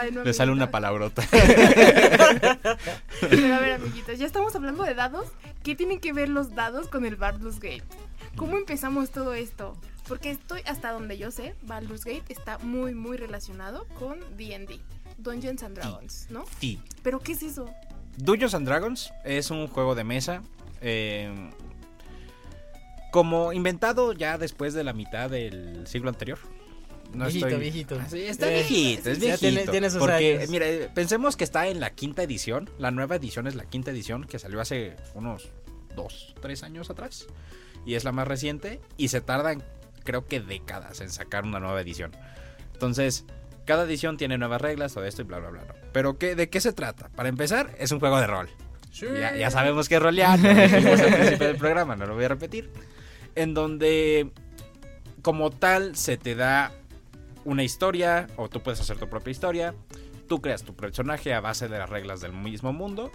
[0.00, 1.22] Ay, no, Le sale una palabrota.
[3.20, 5.28] Pero a ver, amiguitos, ya estamos hablando de dados.
[5.62, 7.84] ¿Qué tienen que ver los dados con el Baldur's Gate?
[8.36, 9.76] ¿Cómo empezamos todo esto?
[10.08, 14.78] Porque estoy hasta donde yo sé, Baldur's Gate está muy, muy relacionado con D&D,
[15.18, 16.44] Dungeons and Dragons, ¿no?
[16.60, 16.78] Sí.
[17.02, 17.70] ¿Pero qué es eso?
[18.18, 20.42] Dungeons and Dragons es un juego de mesa.
[20.82, 21.32] eh,
[23.14, 26.36] como inventado ya después de la mitad del siglo anterior.
[27.12, 27.96] Viejito, viejito.
[28.02, 29.38] Ah, Sí, está Eh, viejito, es sí, viejito.
[29.38, 30.50] tiene- tiene sus porque, años.
[30.50, 32.68] mire, pensemos que está en la quinta edición.
[32.76, 35.52] La nueva edición es la quinta edición que salió hace unos
[35.94, 37.28] dos, tres años atrás.
[37.86, 38.80] Y es la más reciente.
[38.96, 39.62] Y se tardan,
[40.02, 42.10] creo que décadas en sacar una nueva edición.
[42.72, 43.26] Entonces,
[43.64, 45.60] cada edición tiene nuevas reglas, todo esto y bla, bla, bla.
[45.68, 45.74] ¿no?
[45.92, 47.10] Pero ¿qué, ¿de qué se trata?
[47.10, 48.48] Para empezar, es un juego de rol.
[48.92, 52.24] Ya, ya sabemos que es rolear, lo dijimos al principio del programa, no lo voy
[52.24, 52.70] a repetir.
[53.34, 54.30] En donde,
[55.22, 56.72] como tal, se te da
[57.44, 59.74] una historia, o tú puedes hacer tu propia historia.
[60.28, 63.10] Tú creas tu personaje a base de las reglas del mismo mundo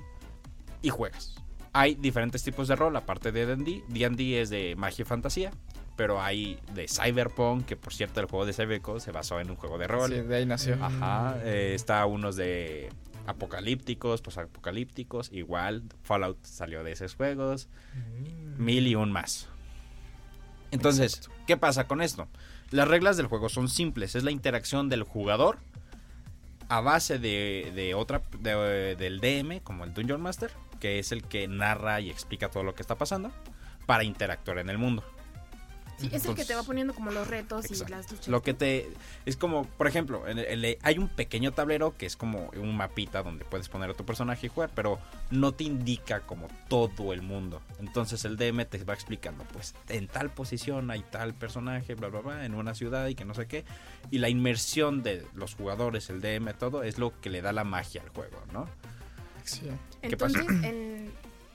[0.81, 1.35] y juegas.
[1.73, 3.83] Hay diferentes tipos de rol, aparte de D&D.
[3.87, 5.51] D&D es de magia y fantasía,
[5.95, 9.55] pero hay de Cyberpunk, que por cierto el juego de Cyberpunk se basó en un
[9.55, 10.11] juego de rol.
[10.11, 10.77] Sí, de ahí nació.
[10.81, 12.89] Ajá, eh, está unos de
[13.27, 17.69] apocalípticos, posapocalípticos, igual Fallout salió de esos juegos,
[18.57, 19.47] mil y un más.
[20.71, 22.27] Entonces, ¿qué pasa con esto?
[22.71, 25.57] Las reglas del juego son simples, es la interacción del jugador
[26.69, 31.23] a base de, de otra de- del DM, como el Dungeon Master, que es el
[31.23, 33.31] que narra y explica todo lo que está pasando,
[33.87, 35.03] para interactuar en el mundo.
[35.99, 37.85] Sí, es el que te va poniendo como los retos exacto.
[37.93, 38.27] y las luchas.
[38.29, 38.89] Lo que te.
[39.25, 42.77] Es como, por ejemplo, en el- el- hay un pequeño tablero que es como un
[42.77, 44.99] mapita donde puedes poner a tu personaje y jugar, pero
[45.31, 47.61] no te indica como todo el mundo.
[47.79, 52.21] Entonces el DM te va explicando, pues en tal posición hay tal personaje, bla, bla,
[52.21, 53.65] bla, en una ciudad y que no sé qué.
[54.11, 57.63] Y la inmersión de los jugadores, el DM, todo, es lo que le da la
[57.63, 58.67] magia al juego, ¿no?
[59.43, 59.61] Sí.
[60.01, 60.39] ¿qué pasa?
[60.39, 61.11] Entonces, en,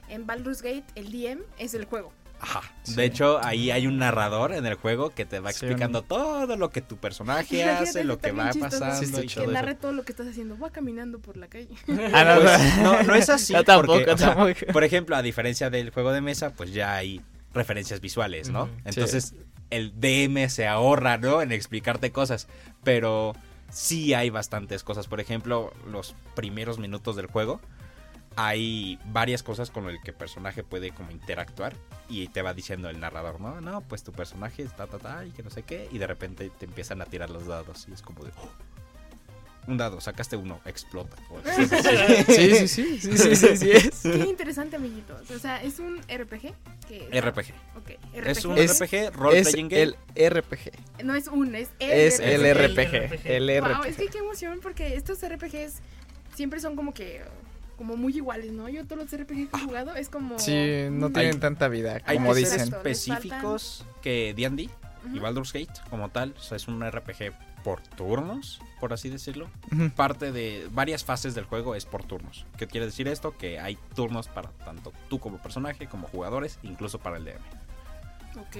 [0.08, 2.12] en Baldur's Gate, el DM es el juego.
[2.40, 2.62] Ajá.
[2.82, 2.94] Sí.
[2.96, 6.56] De hecho, ahí hay un narrador en el juego que te va Sí, explicando todo
[6.56, 9.46] lo que tu personaje Imagínate, hace, lo que va pasando Sí, y Que eso.
[9.50, 10.58] narre todo lo que estás haciendo.
[10.58, 11.70] Va caminando por la calle.
[12.12, 13.52] Ah, no, Pues, no, no es así.
[13.54, 14.72] Yo tampoco, porque, o sea, tampoco.
[14.72, 17.22] por ejemplo, a diferencia del juego de mesa, pues ya hay
[17.54, 18.68] referencias visuales, ¿no?
[18.84, 19.34] Entonces,
[19.70, 21.40] el DM se ahorra, ¿no?
[21.40, 22.48] En explicarte cosas.
[22.82, 23.34] Pero
[23.70, 25.06] sí hay bastantes cosas.
[25.06, 27.60] Por ejemplo, los primeros minutos del juego.
[28.36, 31.74] Hay varias cosas con el que el personaje puede como interactuar
[32.08, 33.60] y te va diciendo el narrador, ¿no?
[33.60, 36.50] No, pues tu personaje está, ta, ta, y que no sé qué, y de repente
[36.50, 38.50] te empiezan a tirar los dados y es como de, "Oh,
[39.66, 41.16] un dado, sacaste uno, explota.
[42.26, 44.00] Sí, sí, sí, sí, sí, sí, sí es.
[44.02, 45.30] Qué interesante, amiguitos.
[45.30, 46.52] O sea, es un RPG.
[46.88, 47.54] Que RPG.
[47.76, 49.94] Ok, Es un Es- RPG, role Es playing game.
[50.16, 50.72] el RPG.
[51.04, 53.06] No es un, es el Es el RPG.
[53.06, 53.20] RPG.
[53.24, 53.96] El Wow, es RPG.
[53.96, 55.76] que qué emoción porque estos RPGs
[56.34, 57.22] siempre son como que
[57.76, 58.68] como muy iguales, ¿no?
[58.68, 62.16] Yo todos los RPG que he jugado es como Sí, no tienen tanta vida, Hay
[62.16, 62.74] como que ser dicen.
[62.74, 64.68] Específicos que D&D
[65.12, 65.18] y.
[65.18, 67.32] Baldur's Gate como tal, o sea, es un RPG
[67.62, 69.48] por turnos, por así decirlo.
[69.96, 72.46] Parte de varias fases del juego es por turnos.
[72.58, 73.36] ¿Qué quiere decir esto?
[73.36, 77.38] Que hay turnos para tanto tú como personaje, como jugadores, incluso para el DM.
[78.36, 78.56] Ok,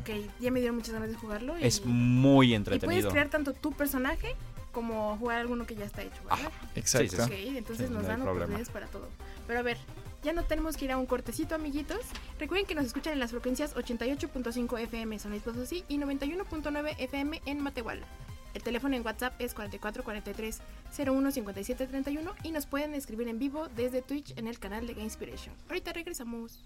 [0.00, 0.10] ok,
[0.40, 1.58] ya me dieron muchas ganas de jugarlo.
[1.58, 3.00] Y, Es muy y entretenido.
[3.00, 4.34] puedes crear tanto tu personaje
[4.78, 6.52] como jugar alguno que ya está hecho, ¿verdad?
[6.76, 7.16] Exacto.
[7.16, 9.08] Sí, sí, Ok, entonces Sí, nos no dan oportunidades para todo.
[9.48, 9.76] Pero a ver,
[10.22, 11.98] ya no tenemos que ir a un cortecito, amiguitos.
[12.38, 17.42] Recuerden que nos escuchan en las frecuencias 88.5 FM San Luis Potosí y 91.9 FM
[17.44, 18.06] en Matehuala.
[18.54, 20.60] El teléfono en WhatsApp es 4443
[20.96, 24.92] 01 57 31 y nos pueden escribir en vivo desde Twitch en el canal de
[24.94, 25.56] Game Inspiration.
[25.68, 26.64] Ahorita regresamos.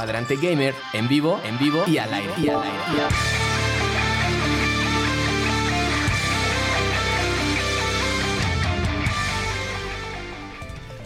[0.00, 2.32] Cuadrante Gamer, en vivo, en vivo y al aire.
[2.38, 2.78] Y al aire.
[2.96, 3.10] y al-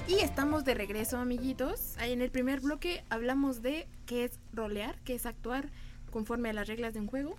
[0.07, 1.97] Y estamos de regreso, amiguitos.
[1.99, 5.71] Ahí en el primer bloque hablamos de qué es rolear, qué es actuar
[6.13, 7.37] conforme a las reglas de un juego.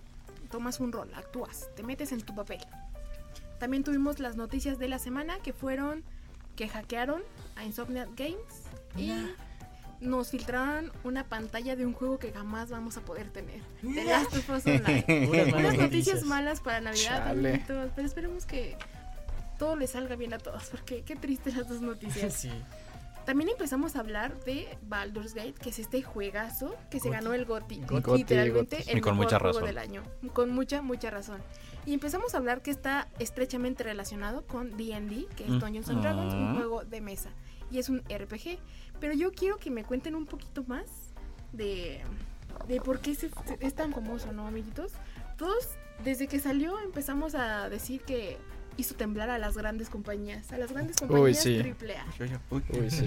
[0.50, 2.58] Tomas un rol, actúas, te metes en tu papel.
[3.58, 6.02] También tuvimos las noticias de la semana que fueron
[6.56, 7.22] que hackearon
[7.56, 8.64] a Insomniac Games
[8.96, 9.12] y
[10.00, 13.60] nos filtraron una pantalla de un juego que jamás vamos a poder tener.
[13.82, 15.52] The Last of Us Online.
[15.56, 18.76] Unas noticias malas para Navidad, amiguitos, pero esperemos que
[19.58, 22.34] todo les salga bien a todos, porque qué triste las dos noticias.
[22.46, 22.50] Sí.
[23.24, 27.16] También empezamos a hablar de Baldur's Gate, que es este juegazo que se Goti.
[27.20, 27.80] ganó el GOTY.
[28.14, 28.90] Literalmente Goti.
[28.92, 29.64] el Y con mejor mucha juego razón.
[29.66, 30.02] del año.
[30.32, 31.42] Con mucha, mucha razón.
[31.86, 35.58] Y empezamos a hablar que está estrechamente relacionado con D&D, que es Mm.
[35.58, 36.54] Dungeons and Dragons, un Ujú.
[36.56, 37.30] juego de mesa.
[37.68, 38.60] Y es un RPG.
[39.00, 40.84] Pero yo quiero que me cuenten un poquito más
[41.52, 42.00] de,
[42.68, 43.26] de por qué es,
[43.60, 44.92] es tan famoso, ¿no, amiguitos?
[45.36, 45.70] Todos,
[46.04, 48.38] desde que salió, empezamos a decir que
[48.76, 51.58] hizo temblar a las grandes compañías, a las grandes compañías sí.
[51.60, 52.06] triple A.
[52.50, 53.04] Uy, sí.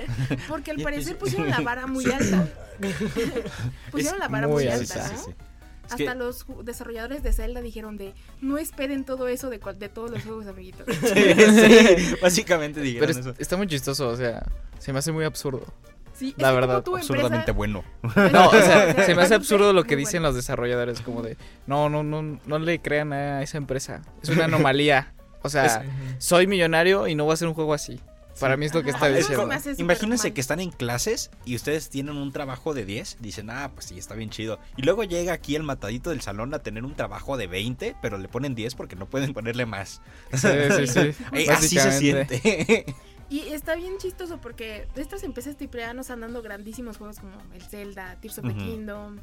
[0.48, 2.48] Porque al parecer pusieron la vara muy alta.
[3.90, 5.16] pusieron la vara muy, muy alta, alta.
[5.28, 5.51] ¿no?
[5.86, 9.78] Es Hasta que- los desarrolladores de Zelda dijeron de no esperen todo eso de, cual-
[9.78, 10.86] de todos los juegos, amiguitos.
[11.00, 13.34] sí, básicamente dijeron Pero es- eso.
[13.38, 14.44] está muy chistoso, o sea,
[14.78, 15.66] se me hace muy absurdo.
[16.14, 17.84] Sí, La es que como verdad, tu Absurdamente empresa- bueno.
[18.32, 20.28] No, o sea, se me hace absurdo lo que dicen bueno.
[20.28, 24.02] los desarrolladores, como de, no, no, no, no le crean a esa empresa.
[24.22, 25.14] Es una anomalía.
[25.42, 25.84] O sea,
[26.18, 27.98] soy millonario y no voy a hacer un juego así.
[28.40, 29.48] Para mí es lo que está diciendo.
[29.78, 30.34] Imagínense mal.
[30.34, 33.98] que están en clases y ustedes tienen un trabajo de 10, dicen, ah, pues sí,
[33.98, 34.58] está bien chido.
[34.76, 38.18] Y luego llega aquí el matadito del salón a tener un trabajo de 20, pero
[38.18, 40.00] le ponen 10 porque no pueden ponerle más.
[40.32, 41.48] Sí, sí, sí.
[41.50, 42.86] Así se siente.
[43.28, 47.32] Y está bien chistoso porque de estas empresas AAA nos están dando grandísimos juegos como
[47.54, 48.54] el Zelda, Tears of the.
[48.54, 49.16] Kingdom,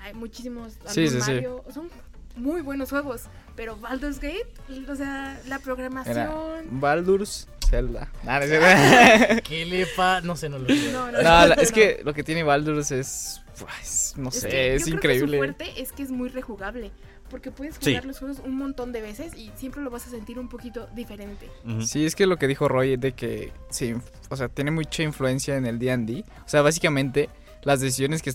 [0.00, 1.30] hay muchísimos, Sí, sí, sí.
[1.30, 1.88] Mario, son
[2.34, 4.52] muy buenos juegos, pero Baldur's Gate,
[4.88, 6.16] o sea, la programación...
[6.16, 8.08] Era Baldur's Zelda.
[8.22, 9.42] No es cierto.
[9.48, 10.20] ¿Qué le pa?
[10.20, 10.68] No sé, no lo.
[10.68, 11.74] No, no, No, no, es no.
[11.74, 15.06] que lo que tiene Baldur's es, pues, no Es sé, que es yo creo que
[15.14, 15.38] increíble.
[15.38, 16.90] su fuerte es que es muy rejugable.
[17.30, 17.92] Porque puedes Sí.
[17.92, 20.86] jugar los juegos un montón de veces y siempre lo vas a sentir un poquito
[20.94, 21.48] diferente.
[21.64, 21.80] Ujú.
[21.80, 23.94] Sí, es que lo que dijo Roy es de que, sí,
[24.28, 26.26] o sea, tiene mucha influencia en el D&D.
[26.44, 27.30] O sea, básicamente,
[27.62, 28.34] las decisiones que,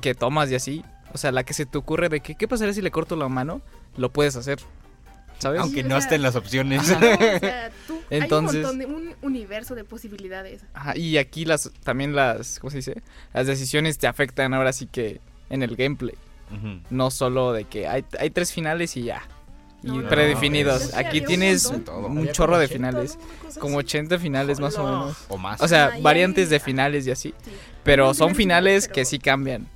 [0.00, 2.72] que tomas y así, o sea, la que se te ocurre de que, ¿qué pasaría
[2.72, 3.60] si le corto la mano?
[3.98, 4.58] Lo puedes hacer,
[5.44, 5.60] ¿sabes?
[5.60, 6.88] Aunque Sí, o no sea, estén las opciones.
[6.88, 7.00] No, o
[7.38, 10.62] sea, tú, Entonces- hay un montón de un universo de posibilidades.
[10.74, 13.02] Ajá, y aquí las, también las, ¿cómo se dice?
[13.32, 16.16] Las decisiones te afectan ahora sí que en el gameplay.
[16.90, 19.22] No solo de que hay, hay tres finales y ya.
[19.82, 20.82] y No, predefinidos.
[20.82, 23.18] es Aquí un tienes un chorro de 80, finales,
[23.58, 23.86] como así.
[23.86, 25.16] 80 finales más o menos.
[25.28, 25.60] O más.
[25.60, 27.50] O sea, Ah, variantes hay- de finales y así, Sí.
[27.82, 29.66] pero son finales pero- que sí cambian.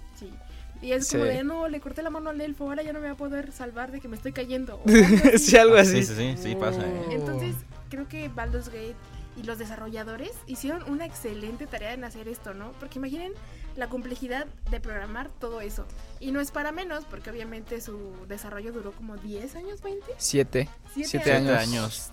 [0.80, 3.06] Y es como de, no, le corté la mano al elfo, ahora ya no me
[3.06, 4.80] va a poder salvar de que me estoy cayendo.
[4.86, 4.96] algo
[5.28, 5.38] así.
[5.38, 6.02] sí, algo Ah, así.
[6.04, 6.80] Sí, sí, sí, sí pasa.
[6.82, 7.02] ¿eh?
[7.10, 7.54] Entonces,
[7.90, 8.94] creo que Baldur's Gate
[9.36, 12.72] y los desarrolladores hicieron una excelente tarea en hacer esto, ¿no?
[12.80, 13.32] Porque imaginen
[13.76, 15.86] la complejidad de programar todo eso.
[16.18, 20.04] Y no es para menos, porque obviamente su desarrollo duró como 10 años, 20.
[20.16, 20.68] Siete.
[20.92, 22.10] Siete Siete años.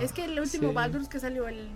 [0.00, 0.74] Es que el último Sí.
[0.74, 1.68] Baldur's que salió el,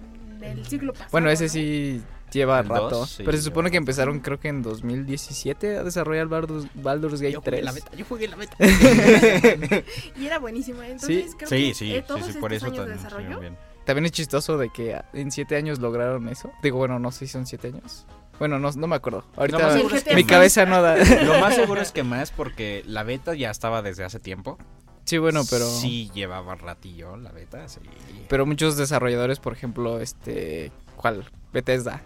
[0.42, 1.10] el siglo pasado.
[1.12, 1.50] Bueno, ese ¿no?
[1.50, 2.02] sí
[2.38, 2.90] lleva El rato.
[2.90, 7.20] dos, sí, pero se supone que empezaron creo que en 2017 a desarrollar Baldur's, Baldur's
[7.20, 7.84] Gate 3.
[7.96, 8.56] yo jugué la beta.
[10.18, 10.82] Y era buenísimo.
[10.82, 10.92] ¿eh?
[10.92, 11.36] Entonces, Sí.
[11.36, 13.28] creo Sí, que sí, eh, sí, todos sí, estos por eso años de también desarrollo
[13.30, 13.70] estuvieron bien.
[13.84, 16.50] También es chistoso de que en siete años lograron eso.
[16.62, 18.06] Digo, bueno, no sé si son siete años.
[18.38, 19.24] Bueno, no, no me acuerdo.
[19.36, 20.30] Ahorita seguro es que mi más.
[20.30, 20.96] cabeza no da.
[21.24, 24.56] Lo más seguro es que más porque la beta ya estaba desde hace tiempo.
[25.04, 25.66] sí, bueno, pero...
[25.68, 27.80] Sí llevaba ratillo la beta, sí.
[28.28, 30.70] Pero muchos desarrolladores, por ejemplo, este...
[30.96, 31.28] ¿Cuál?
[31.52, 32.02] Bethesda.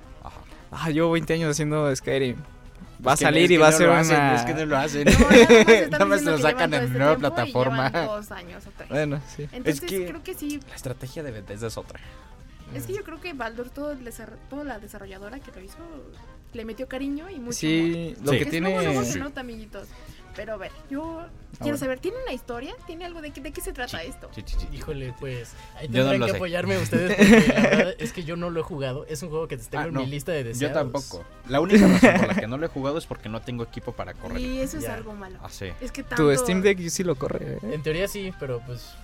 [0.76, 2.37] Ah, llevo 20 años haciendo Skyrim.
[3.06, 4.34] Va a Es salir es y va a no ser una...
[4.34, 5.04] Es que no lo hacen.
[5.06, 7.90] No, nada más lo sacan en este nueva plataforma.
[7.90, 8.88] dos años o tres.
[8.88, 9.46] Bueno, sí.
[9.52, 10.60] Entonces que- creo que sí.
[10.68, 12.00] La estrategia de Bethesda es otra.
[12.74, 13.94] Es que yo creo que Baldur, todo
[14.50, 15.76] toda la desarrolladora que lo hizo,
[16.54, 17.52] le metió cariño y mucho amor.
[17.54, 18.38] Sí, lo Sí.
[18.38, 18.70] que Es tiene...
[18.84, 19.18] luego se Sí.
[19.20, 19.87] nota, amiguitos.
[20.36, 21.76] Pero a ver, yo quiero bueno.
[21.78, 22.74] saber, ¿tiene una historia?
[22.86, 24.28] ¿Tiene algo de qué, de qué se trata esto?
[24.34, 24.68] Sí, sí, sí.
[24.72, 26.36] Híjole, pues ahí no tendrán que sé.
[26.36, 29.06] apoyarme ustedes porque la verdad es que yo no lo he jugado.
[29.06, 30.00] Es un juego que tengo Ah, en no.
[30.00, 30.70] mi lista de deseos.
[30.70, 31.24] Yo tampoco.
[31.48, 33.62] La única razón por la que no lo he he jugado es porque no tengo
[33.62, 34.40] equipo para correr.
[34.40, 34.94] Y eso es Ya.
[34.94, 35.38] algo malo.
[35.42, 35.66] Ah, sí.
[35.80, 36.28] Es que tanto...
[36.28, 37.54] Tu Steam Deck sí lo corre.
[37.54, 37.58] ¿eh?
[37.74, 38.94] En teoría sí, pero pues...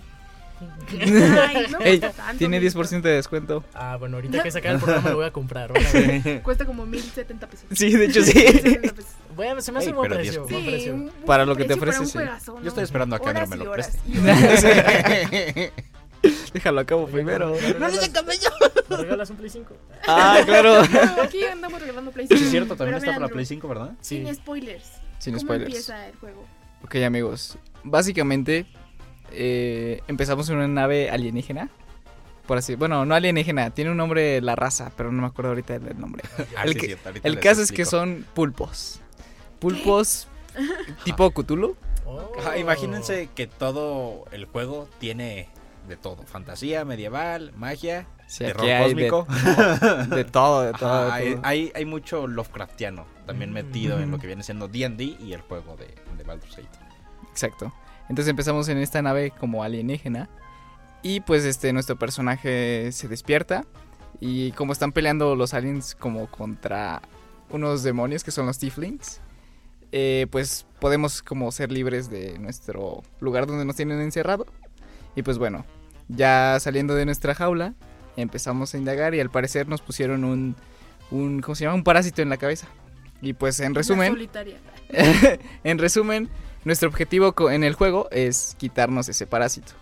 [0.91, 2.81] Ay, no Ey, tanto, tiene amiguito.
[2.83, 3.63] 10% de descuento.
[3.73, 5.71] Ah, bueno, ahorita que sacar el programa lo voy a comprar.
[5.71, 6.41] a ver.
[6.43, 7.65] Cuesta como 1070 pesos.
[7.71, 8.33] Sí, de hecho sí.
[8.33, 9.11] 1070 pesos.
[9.35, 10.45] Voy a- se me hace Ey, un buen precio.
[10.45, 10.51] 10.
[10.51, 10.93] buen Sí, precio.
[10.93, 12.11] un- un Para lo que te ofrece, sí.
[12.13, 12.61] juegazo, ¿no?
[12.61, 13.97] Yo estoy esperando a que Horas me lo preste.
[14.07, 14.63] y horas.
[16.53, 17.55] Déjalo acabo primero.
[17.55, 19.73] ¿Me regalas un Play 5?
[20.07, 20.81] Ah, claro.
[20.91, 22.45] Bueno, aquí andamos regalando Play Sí, 5.
[22.45, 23.91] es cierto, también Pero está a para Andrew, Play 5, ¿verdad?
[24.01, 24.17] Sí.
[24.23, 24.91] Sin spoilers.
[25.17, 25.67] Sin ¿Cómo spoilers.
[25.69, 26.45] empieza el juego?
[26.83, 27.57] Ok, amigos.
[27.83, 28.65] Básicamente,
[29.31, 31.69] eh, empezamos en una nave alienígena.
[32.47, 35.79] Por así, bueno, no alienígena, tiene un nombre la raza, pero no me acuerdo ahorita
[35.79, 36.23] del nombre.
[36.57, 38.99] Ah, El sí, que- El caso es que son pulpos.
[39.59, 40.27] Pulpos
[41.05, 41.75] tipo Cthulhu.
[42.05, 42.31] Oh.
[42.39, 45.47] Ajá, imagínense que todo el juego tiene
[45.87, 46.23] de todo.
[46.23, 49.27] Fantasía, medieval, magia, Sí, terror de, cósmico.
[50.15, 50.89] de todo, de todo.
[51.07, 51.41] Ajá, de hay, todo.
[51.45, 53.53] hay, hay mucho Lovecraftiano también Mm.
[53.53, 54.21] metido en lo Ujú.
[54.21, 56.67] que viene siendo D&D y el juego de, de Baldur's Gate.
[57.29, 57.71] Exacto.
[58.11, 60.27] Entonces empezamos en esta nave como alienígena.
[61.01, 63.63] Y pues este nuestro personaje se despierta.
[64.19, 67.01] Y como están peleando los aliens como contra
[67.51, 69.21] unos demonios que son los tieflings.
[69.93, 74.45] eh, pues podemos como ser libres de nuestro lugar donde nos tienen encerrado.
[75.15, 75.65] Y pues bueno,
[76.09, 77.75] ya saliendo de nuestra jaula,
[78.17, 80.57] empezamos a indagar y al parecer nos pusieron un,
[81.11, 81.75] un ¿cómo se llama?
[81.75, 82.67] Un parásito en la cabeza.
[83.21, 84.57] Y pues en resumen, solitaria.
[85.63, 86.29] en resumen,
[86.65, 89.73] nuestro objetivo en el juego es quitarnos ese parásito.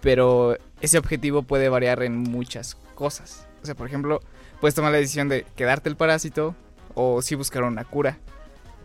[0.00, 3.46] Pero ese objetivo puede variar en muchas cosas.
[3.62, 4.20] O sea, por ejemplo,
[4.60, 6.54] puedes tomar la decisión de quedarte el parásito
[6.94, 8.18] o si buscar una cura.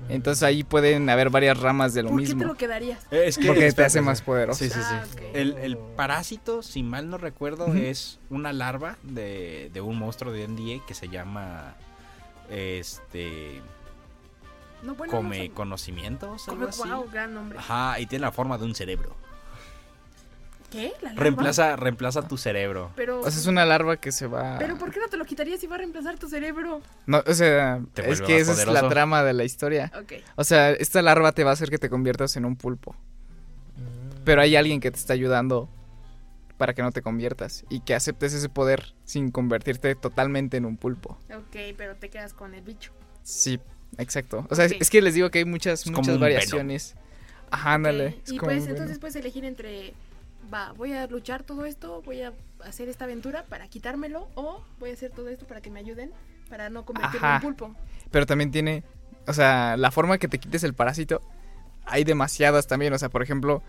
[0.09, 2.51] Entonces ahí pueden haber varias ramas de lo ¿Por qué te mismo.
[2.51, 3.05] lo quedarías?
[3.11, 4.63] Es que, Porque te espérate, hace más poderoso.
[4.63, 4.85] Sí, sí, sí.
[4.89, 5.05] Ah.
[5.33, 10.47] El, el parásito, si mal no recuerdo, es una larva de, de un monstruo de
[10.47, 11.75] D&D que se llama
[12.49, 13.61] este
[14.83, 15.51] No, bueno, come no sé.
[15.51, 16.89] conocimientos, Come, algo así.
[16.89, 17.59] wow, gran nombre.
[17.59, 19.15] Ajá, y tiene la forma de un cerebro.
[20.71, 20.93] ¿Qué?
[21.01, 21.21] ¿La larva?
[21.23, 22.91] Reemplaza, reemplaza tu cerebro.
[22.95, 24.57] Pero, O sea, es una larva que se va...
[24.57, 26.81] pero ¿por qué no te lo quitarías si va a reemplazar tu cerebro?
[27.05, 29.91] No, o sea, Te es que esa es la trama de la historia.
[30.01, 30.13] Ok.
[30.35, 32.93] O sea, esta larva te va a hacer que te conviertas en un pulpo.
[33.75, 34.23] Mm.
[34.23, 35.67] Pero hay alguien que te está ayudando
[36.57, 40.77] para que no te conviertas y que aceptes ese poder sin convertirte totalmente en un
[40.77, 41.17] pulpo.
[41.35, 42.93] Ok, pero te quedas con el bicho.
[43.23, 43.59] Sí,
[43.97, 44.45] exacto.
[44.49, 46.95] O sea, es- que les digo que hay muchas, Es muchas variaciones.
[47.49, 48.17] Ajá, ándale.
[48.27, 49.93] Y como pues entonces puedes elegir entre,
[50.53, 52.33] va, voy a luchar todo esto, voy a
[52.65, 56.11] hacer esta aventura para quitármelo o voy a hacer todo esto para que me ayuden
[56.49, 57.35] para no convertirme Ajá.
[57.37, 57.75] en pulpo.
[58.09, 58.83] Pero también tiene,
[59.27, 61.21] o sea, la forma que te quites el parásito,
[61.85, 62.93] hay demasiadas también.
[62.93, 63.61] O sea, por ejemplo,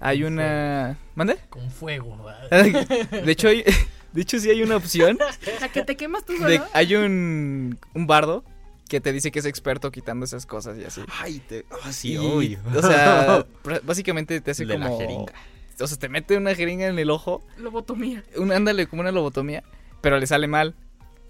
[0.00, 0.98] hay Con una...
[1.14, 1.36] ¿Mande?
[1.50, 2.24] Con fuego.
[2.50, 2.86] ¿verdad?
[3.24, 3.64] De hecho, hay-
[4.12, 5.18] de hecho sí hay una opción.
[5.60, 6.48] La que te quemas tú solo.
[6.48, 8.44] de- hay un, un bardo
[8.90, 11.00] que te dice que es experto quitando esas cosas y así.
[11.20, 11.64] Ay, te...
[11.84, 12.58] ah, sí, Y, uy.
[12.76, 13.46] O sea,
[13.84, 14.98] básicamente te hace De la como...
[14.98, 15.32] jeringa.
[15.80, 18.24] O sea, te mete una jeringa en el ojo, Lobotomía.
[18.36, 19.62] un, ándale como una lobotomía,
[20.02, 20.74] pero le sale mal.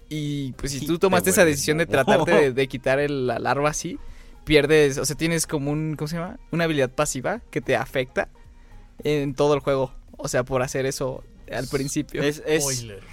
[0.09, 3.37] Y pues si tú te tomaste esa decisión de tratarte de, de quitar el- la
[3.39, 3.97] larva así,
[4.43, 6.37] pierdes, o sea, tienes como un, ¿cómo se llama?
[6.51, 8.27] Una habilidad pasiva que te afecta.
[9.03, 9.93] en todo el juego.
[10.17, 12.23] O sea, por hacer eso al principio.
[12.23, 13.03] Es, es- Spoiler.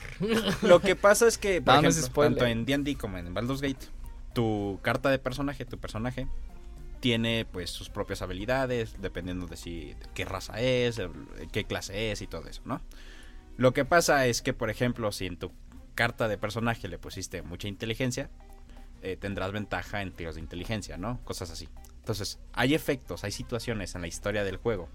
[0.63, 2.39] lo que pasa es que, por No, no es ejemplo, spoiler.
[2.39, 3.87] tanto en D&D como en Baldur's Gate,
[4.39, 6.29] tu carta de personaje, tu personaje,
[7.01, 11.03] tiene pues sus propias habilidades, dependiendo de si qué raza es,
[11.51, 12.81] qué clase es y todo eso, ¿no?
[13.57, 15.51] Lo que pasa es que, por ejemplo, si en tu
[15.97, 18.31] carta de personaje le pusiste mucha inteligencia,
[19.03, 21.19] eh, tendrás ventaja en tiros de inteligencia, ¿no?
[21.25, 21.69] Cosas así.
[21.97, 24.89] Entonces, hay efectos, hay situaciones en la historia del juego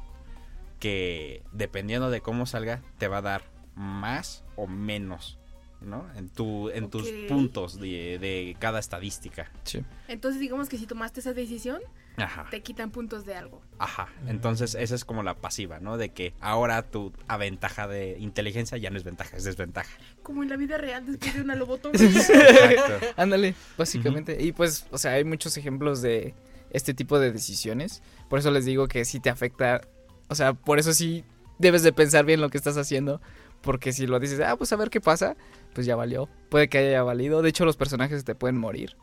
[0.79, 3.43] que, dependiendo de cómo salga, te va a dar
[3.75, 5.37] más o menos,
[5.83, 6.05] ¿no?
[6.15, 9.51] En, tu, en tus puntos de, de cada estadística.
[9.63, 9.83] Sí.
[10.07, 11.81] Entonces digamos que si tomaste esa decisión,
[12.17, 12.47] Ajá.
[12.49, 13.61] te quitan puntos de algo.
[13.79, 14.07] Ajá.
[14.27, 15.97] Entonces, esa es como la pasiva, ¿no?
[15.97, 19.89] De que ahora tu ventaja de inteligencia ya no es ventaja, es desventaja.
[20.21, 22.01] Como en la vida real después de una lobotomía.
[22.01, 23.05] Exacto.
[23.17, 24.37] Ándale, básicamente.
[24.41, 26.33] Y pues, o sea, hay muchos ejemplos de
[26.71, 28.01] este tipo de decisiones.
[28.29, 29.81] Por eso les digo que sí te afecta.
[30.27, 31.23] O sea, por eso sí
[31.59, 33.21] debes de pensar bien lo que estás haciendo.
[33.61, 35.37] Porque si lo dices, ah, pues a ver qué pasa,
[35.73, 36.29] pues ya valió.
[36.49, 37.41] Puede que haya valido.
[37.41, 38.95] De hecho, los personajes te pueden morir.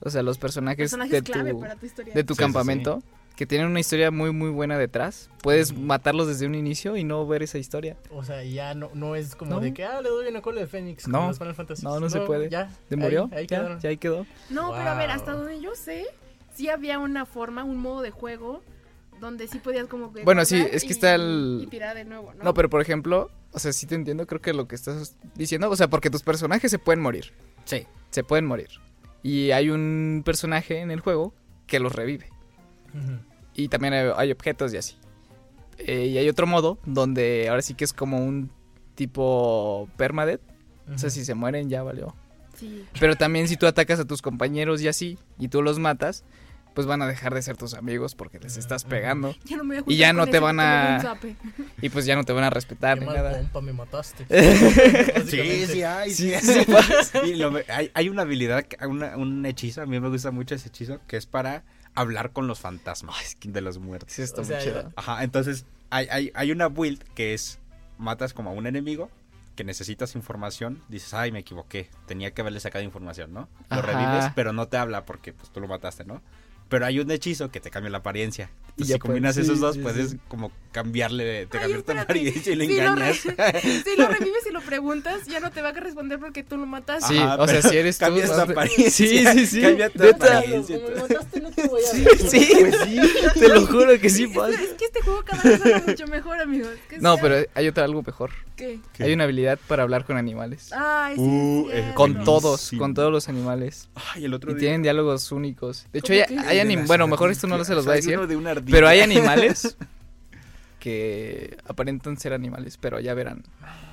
[0.00, 2.14] O sea, los personajes, Personajes de clave tu, para tu historia.
[2.14, 3.02] de tu Sí, sí, campamento,
[3.36, 5.30] que tienen una historia muy, muy buena detrás.
[5.42, 7.96] Puedes matarlos desde un inicio y no ver esa historia.
[8.10, 9.60] O sea, ya no, no es como No.
[9.60, 11.06] de que, ah, le doy una cola de Fénix.
[11.06, 11.18] No.
[11.18, 11.84] como los Final Fantasy.
[11.84, 12.50] No, no se puede.
[12.50, 12.68] Ya.
[12.88, 13.30] ¿Te ahí- murió?
[13.32, 14.26] Ahí, ya, ya ahí quedó.
[14.50, 16.04] No, pero a ver, hasta donde yo sé,
[16.54, 18.62] sí había una forma, un modo de juego
[19.22, 20.22] donde sí podías como que...
[20.24, 22.44] Bueno, sí, es que y- está el- Y tirar de nuevo, ¿no?
[22.44, 25.70] No, pero por ejemplo, o sea, sí te entiendo, creo que lo que estás diciendo,
[25.70, 27.32] o sea, porque tus personajes se pueden morir,
[27.64, 27.86] Sí.
[28.10, 28.68] se pueden morir.
[29.22, 31.32] Y hay un personaje en el juego
[31.66, 32.28] que los revive.
[33.54, 34.96] Y también hay, hay objetos y así.
[35.78, 38.50] Eh, y hay otro modo donde ahora sí que es como un
[38.94, 40.40] tipo permadeath.
[40.94, 42.14] O sea, si se mueren ya valió.
[42.56, 42.84] Sí.
[43.00, 46.24] Pero también si tú atacas a tus compañeros y así, y tú los matas,
[46.74, 49.34] pues van a dejar de ser tus amigos porque les estás pegando.
[49.44, 51.36] Ya no me voy a Y ya no te van a- un zape.
[51.82, 53.38] Y pues ya no te van a respetar Qué ni mal nada.
[53.38, 54.26] pompa me mataste.
[55.26, 59.86] Sí, sí hay, sí, Sí, Y lo hay, hay una habilidad, una- un hechizo, a
[59.86, 63.78] mí me gusta mucho ese hechizo, que es para hablar con los fantasmas de los
[63.78, 64.12] muertos.
[64.12, 64.92] Sí, está O muy sea, chido.
[64.96, 67.58] Ajá, entonces hay, hay, hay una build que es,
[67.98, 69.10] matas como a un enemigo,
[69.56, 73.48] que necesitas información, dices, ay, me equivoqué, tenía que haberle sacado información, ¿no?
[73.70, 73.82] Lo Ajá.
[73.82, 76.22] revives, pero no te habla porque pues tú lo mataste, ¿no?
[76.72, 78.48] Pero hay un hechizo que te cambia la apariencia.
[78.50, 80.18] Y Entonces, ya si combinas esos dos, sí, puedes sí.
[80.28, 83.16] como cambiarle, te cambias tu apariencia y le lo engañas.
[83.62, 86.64] Si lo revives y lo preguntas, ya no te va a responder porque tú lo
[86.64, 87.12] mataste.
[87.12, 88.90] Sí, Ajá, o sea, si eres tú, cambias tu apariencia.
[88.90, 89.60] Sí, sí, sí.
[89.60, 90.76] Cambia tu apariencia.
[90.80, 92.18] Como me mataste, no te voy a Sí, ver.
[92.18, 93.00] sí,
[93.38, 94.62] te lo juro que sí Es, pasa.
[94.62, 96.70] es que este juego cada vez mucho mejor, amigos.
[96.88, 97.22] ¿Qué No, sea?
[97.22, 98.30] pero hay otra algo mejor.
[98.56, 98.80] ¿Qué?
[98.94, 99.04] ¿Qué?
[99.04, 100.70] Hay una habilidad para hablar con animales.
[100.72, 101.20] Ay, sí.
[101.22, 101.92] Uh, eh.
[101.94, 103.88] Con todos, con todos los animales.
[104.14, 105.86] Ay, el otro Y día- tienen diálogos únicos.
[105.92, 108.18] De hecho, ¿Cómo hay, anim- Bueno, mejor esto no se los va a decir.
[108.26, 108.54] de una.
[108.54, 109.76] Pero hay animales
[110.80, 113.44] que aparentan ser animales, pero ya verán.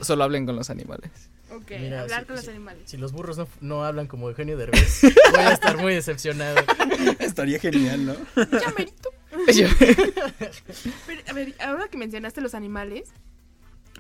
[0.01, 1.11] Solo hablen con los animales.
[1.51, 2.83] Ok, Mira, hablar sí, con los animales.
[2.85, 5.01] Si los burros no, no hablan como Eugenio Derbez,
[5.31, 6.57] voy a estar muy decepcionado.
[7.19, 8.13] Estaría genial, ¿no?
[8.35, 9.09] Ya merito.
[11.07, 13.09] Pero, a ver, ahora que mencionaste los animales,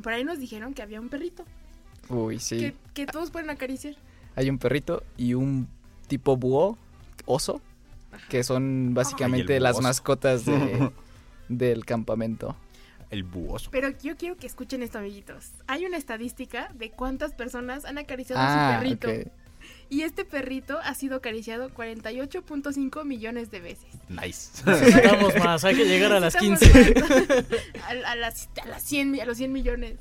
[0.03, 1.43] por ahí nos dijeron que había un perrito
[2.07, 2.59] Uy, sí.
[2.59, 3.95] que, que todos pueden acariciar.
[4.35, 5.67] Hay un perrito y un
[6.07, 6.77] tipo búho,
[7.25, 7.61] oso,
[8.29, 10.91] que son básicamente Ay, las mascotas de,
[11.49, 12.55] del campamento.
[13.09, 13.71] El buoso.
[13.71, 15.51] Pero yo quiero que escuchen esto, amiguitos.
[15.65, 19.09] Hay una estadística de cuántas personas han acariciado Ah, a su perrito.
[19.09, 19.27] ok.
[19.89, 23.87] Y este perrito ha sido acariciado 48.5 millones de veces.
[24.09, 24.61] Nice.
[24.65, 26.93] Necesitamos más, hay que llegar a las Estamos 15.
[27.83, 29.97] a, a las, a, las 100, mi- a los 100 millones.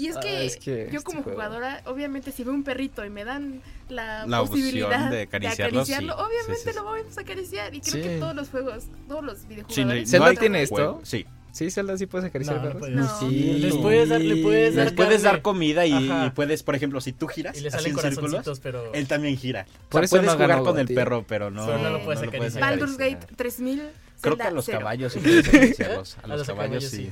[0.00, 2.64] Y es Ah, que, es que yo este como juego- jugadora, obviamente si veo un
[2.64, 5.92] perrito y me dan la, La opción posibilidad de acariciarlo, sí.
[5.92, 6.76] obviamente Sí, sí, sí.
[6.76, 7.74] lo vamos a acariciar.
[7.74, 8.08] Y creo Sí.
[8.08, 9.74] que todos los juegos, todos los videojuegos.
[9.74, 10.74] Sí, no- ¿Zelda no tiene esto?
[10.76, 11.00] juego.
[11.04, 11.26] Sí.
[11.52, 12.88] Sí, Zelda, sí puedes acariciar No, perros.
[12.90, 13.18] No.
[13.18, 13.58] Sí.
[13.60, 17.12] Les puedes dar- le puedes dar Les puedes dar comida y, puedes, por ejemplo, si
[17.12, 18.92] tú giras Y le salen en círculos, pero...
[18.94, 19.66] él también gira.
[19.88, 22.22] Por o eso sea, puedes jugar con el perro, pero no, Solo no lo puedes
[22.22, 22.60] acariciar.
[22.60, 22.96] Baldur's.
[22.96, 23.82] Gate 3000.
[24.20, 26.16] Creo que a los caballos sí puedes acariciarlos.
[26.22, 27.10] A los los caballos sí.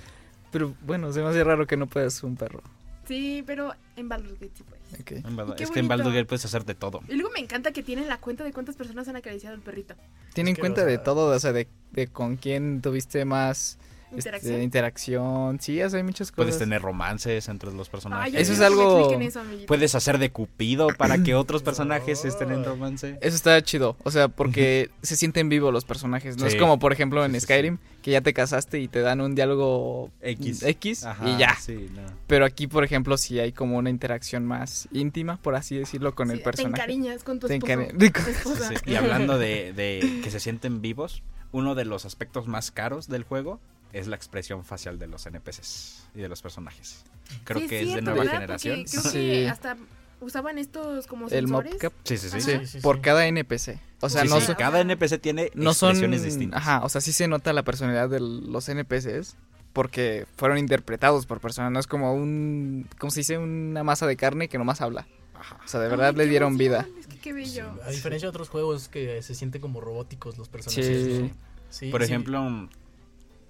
[0.53, 2.63] Pero bueno, se me hace raro que no puedas un perro.
[3.09, 4.93] Sí, pero en Baldur's Gate sí puedes.
[4.93, 5.89] Es que en.
[5.89, 7.01] Baldur's Gate puedes hacer de todo.
[7.09, 9.95] Y luego me encanta que tienen la cuenta de cuántas personas han acariciado al perrito.
[10.35, 13.79] Tienen Es que, cuenta o de todo, o sea, de, de con quién tuviste más
[14.09, 14.63] este, Interacción.
[14.63, 15.61] interacción.
[15.61, 16.37] Sí, o sea, hay muchas cosas.
[16.47, 18.35] Puedes tener romances entre los personajes.
[18.35, 19.43] Eso es algo- eso.
[19.67, 23.19] Puedes hacer de cupido para que otros personajes estén en romance.
[23.21, 26.37] Eso está chido, o sea, porque se sienten vivos los personajes.
[26.39, 29.01] No es como, por ejemplo, en Sí, sí, Skyrim, que ya te casaste y te
[29.01, 30.63] dan un diálogo X.
[30.63, 31.55] X Ajá, y ya.
[31.61, 32.03] Sí, no.
[32.27, 36.29] Pero aquí, por ejemplo, sí hay como una interacción más íntima, por así decirlo, con
[36.29, 36.75] Sí, el Te personaje.
[36.83, 38.69] encariñas con tu Te encari- tu esposa.
[38.71, 41.23] Sí, Y hablando de, de que se sienten vivos,
[41.53, 43.61] uno de los aspectos más caros del juego
[43.93, 47.05] es la expresión facial de los NPCs y de los personajes.
[47.45, 48.33] Creo Sí, que es de nueva ¿verdad?
[48.35, 48.77] generación.
[48.85, 49.19] Porque creo Sí.
[49.19, 49.77] que hasta
[50.21, 51.73] usaban estos como El sensores.
[51.75, 51.93] mocap.
[52.05, 52.41] Sí, sí, sí.
[52.41, 53.79] Sí, Sí, sí, por cada NPC.
[54.01, 56.61] O sea, Sí, no sí, son, cada NPC tiene no son distintas.
[56.61, 59.37] Ajá, o sea, sí se nota la personalidad de los NPCs
[59.73, 63.39] porque fueron interpretados por personas, no es como un ¿cómo se dice?
[63.39, 65.07] una masa de carne que nomás habla.
[65.35, 65.61] Ajá.
[65.65, 66.87] O sea, de verdad Ay, le dieron vida.
[66.99, 67.71] Es que qué bello.
[67.85, 70.87] A diferencia de otros juegos que se sienten como robóticos los personajes.
[71.05, 71.19] Sí.
[71.23, 71.31] ¿no?
[71.71, 72.07] Sí, Por sí.
[72.07, 72.69] ejemplo,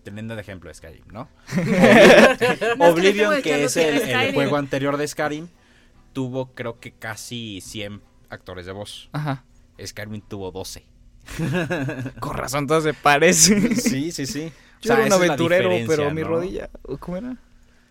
[0.08, 1.28] teniendo de ejemplo Skyrim, ¿no?
[2.78, 5.48] Oblivion, es que es el, juego anterior de Skyrim,
[6.12, 8.00] tuvo creo que casi 100
[8.30, 9.10] actores de voz.
[9.12, 9.44] Ajá.
[9.84, 10.84] Skyrim tuvo 12.
[12.20, 13.74] Con razón todo se parece.
[13.74, 14.52] Sí, sí, sí.
[14.80, 17.36] Yo era un aventurero, pero mi rodilla, ¿cómo era?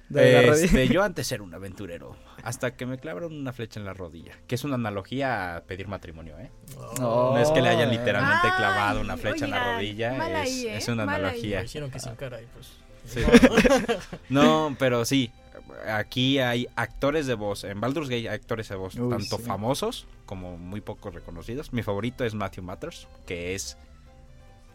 [0.09, 0.65] De la rodilla.
[0.65, 2.15] Este, yo antes era un aventurero,
[2.48, 5.89] hasta que me clavaron una flecha en la rodilla, que es una analogía a pedir
[5.89, 6.50] matrimonio, ¿eh?
[6.98, 7.34] No.
[7.34, 10.68] No es que le hayan literalmente Ay, clavado una flecha en la rodilla, es, ahí,
[10.68, 10.78] ¿eh?
[10.78, 11.62] es una Mal analogía.
[11.62, 12.70] hicieron que sin cara y pues.
[13.06, 13.20] Sí.
[14.30, 15.30] No, pero sí,
[15.89, 19.43] aquí hay actores de voz, en Baldur's Gate hay actores de voz, Uy, tanto sí.
[19.43, 21.74] famosos como muy poco reconocidos.
[21.74, 23.78] Mi favorito es Matthew Matters, que es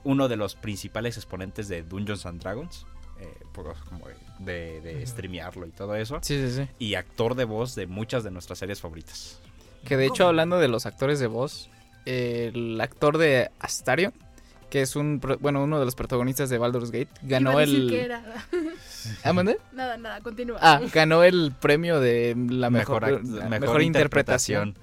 [0.04, 2.86] uno de los principales exponentes de Dungeons and Dragons,
[3.22, 4.06] eh, pues, como
[4.38, 6.68] de, de streamearlo y todo eso, Sí, sí, sí.
[6.78, 9.38] y actor de voz de muchas de nuestras series favoritas.
[9.84, 11.68] Que de hecho, hablando de los actores de voz,
[12.06, 14.12] el actor de Astarion,
[14.70, 17.88] que es un bueno uno de los protagonistas de Baldur's Gate, ganó Iba a decir
[17.90, 18.04] que el.
[18.06, 18.24] era.
[19.24, 19.58] ¿Ah, mandé?
[19.72, 20.58] Nada, nada, continúa.
[20.62, 24.76] Ah, ganó el premio de la mejor, la mejor mejor interpretación.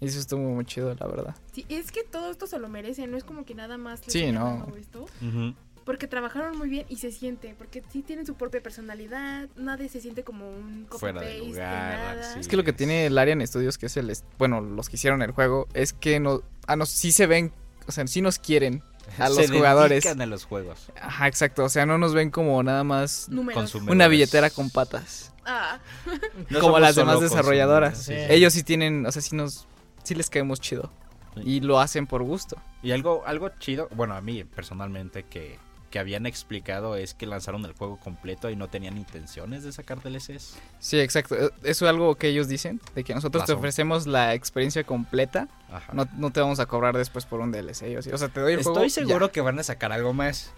[0.00, 1.36] Y eso estuvo muy chido, la verdad.
[1.52, 4.00] Sí, es que todo esto se lo merece, no es como que nada más.
[4.08, 4.66] Sí, no.
[4.78, 5.54] esto, Ujú.
[5.84, 10.00] Porque trabajaron muy bien y se siente, porque sí tienen su propia personalidad, nadie se
[10.00, 12.40] siente como un copy Fuera de lugar, nada.
[12.40, 14.12] Es que lo que tiene el Arian Studios, que es el.
[14.38, 16.42] Bueno, los que hicieron el juego, es que no.
[16.66, 17.52] Ah, no, sí se ven.
[17.86, 18.82] O sea, sí nos quieren
[19.18, 20.04] a Se los jugadores.
[20.04, 20.90] dedican a los juegos.
[21.00, 21.64] Ajá, exacto.
[21.64, 23.74] O sea, no nos ven como nada más Números.
[23.74, 25.32] Una billetera con patas.
[25.44, 25.80] Ah,
[26.50, 28.04] No como las demás desarrolladoras.
[28.04, 28.14] Sí.
[28.14, 29.66] Ellos sí tienen, o sea, sí nos.
[30.04, 30.92] Sí les caemos chido.
[31.34, 31.42] Sí.
[31.44, 32.56] Y lo hacen por gusto.
[32.82, 35.58] Y algo, algo chido, bueno, a mí personalmente que,
[35.92, 40.02] que habían explicado es que lanzaron el juego completo y no tenían intenciones de sacar
[40.02, 40.56] DLCs.
[40.80, 41.36] Sí, exacto.
[41.36, 45.46] Eh, Eso es algo que ellos dicen, de que nosotros te ofrecemos la experiencia completa,
[45.70, 45.92] Ajá.
[45.92, 47.96] no, no te vamos a cobrar después por un DLC.
[47.96, 48.82] O sea, o sea, te doy el juego.
[48.82, 50.50] Estoy seguro que van a sacar algo más.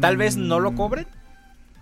[0.00, 1.06] Tal vez no lo Mm, cobren,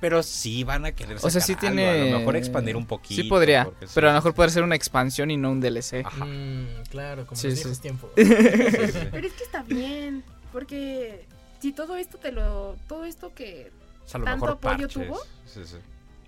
[0.00, 1.88] pero sí van a querer O sea, sacar sí algo, tiene.
[1.90, 3.20] A lo mejor expandir un poquito.
[3.22, 3.86] Sí podría, sí.
[3.94, 6.02] pero a lo mejor puede ser una expansión y no un DLC.
[6.06, 6.24] Ajá.
[6.24, 7.64] Mm, claro, como Sí, los sí.
[7.64, 8.10] viejos tiempos.
[8.16, 11.26] Pero es que está bien, porque
[11.60, 13.70] si todo esto te lo, todo esto que,
[14.04, 15.06] O sea, a lo ¿Tanto mejor apoyo parches.
[15.06, 15.18] tuvo?
[15.46, 15.76] Sí, sí.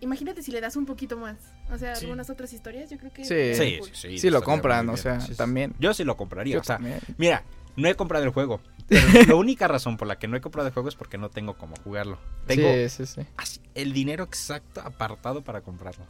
[0.01, 1.37] imagínate si le das un poquito más,
[1.71, 2.05] o sea, Sí.
[2.05, 3.25] algunas otras historias, yo creo que.
[3.25, 3.55] Sí.
[3.61, 3.89] Sí, cool.
[3.95, 5.35] sí, sí, Sí lo compran, o sea, Sí, sí.
[5.37, 5.75] también.
[5.79, 6.55] Yo sí lo compraría.
[6.55, 6.79] Yo o sea,
[7.19, 7.45] mira,
[7.77, 8.61] no he comprado el juego.
[8.89, 11.31] Pero la única razón por la que no he comprado el juego es porque no
[11.31, 12.19] tengo cómo jugarlo.
[12.47, 13.21] Tengo Sí, sí, sí.
[13.37, 16.05] así el dinero exacto apartado para comprarlo.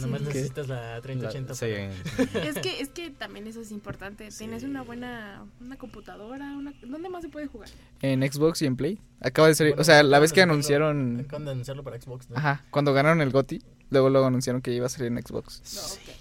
[0.00, 0.26] Nomás Sí.
[0.26, 1.54] necesitas la 3080.
[1.54, 1.66] Sí,
[2.32, 4.28] para- Es que, es que también eso es importante.
[4.36, 4.68] Tienes Sí.
[4.68, 7.68] una buena una computadora, una, ¿dónde más se puede jugar?
[8.02, 8.98] En Xbox y en Play.
[9.20, 9.72] Acaba de salir.
[9.72, 11.20] Bueno, o sea, la vez que anunciaron.
[11.20, 12.36] Acaban de anunciarlo para Xbox, ¿no?
[12.36, 15.62] Ajá, cuando ganaron el GOTY, luego luego anunciaron que iba a salir en Xbox.
[15.74, 16.16] No, ok.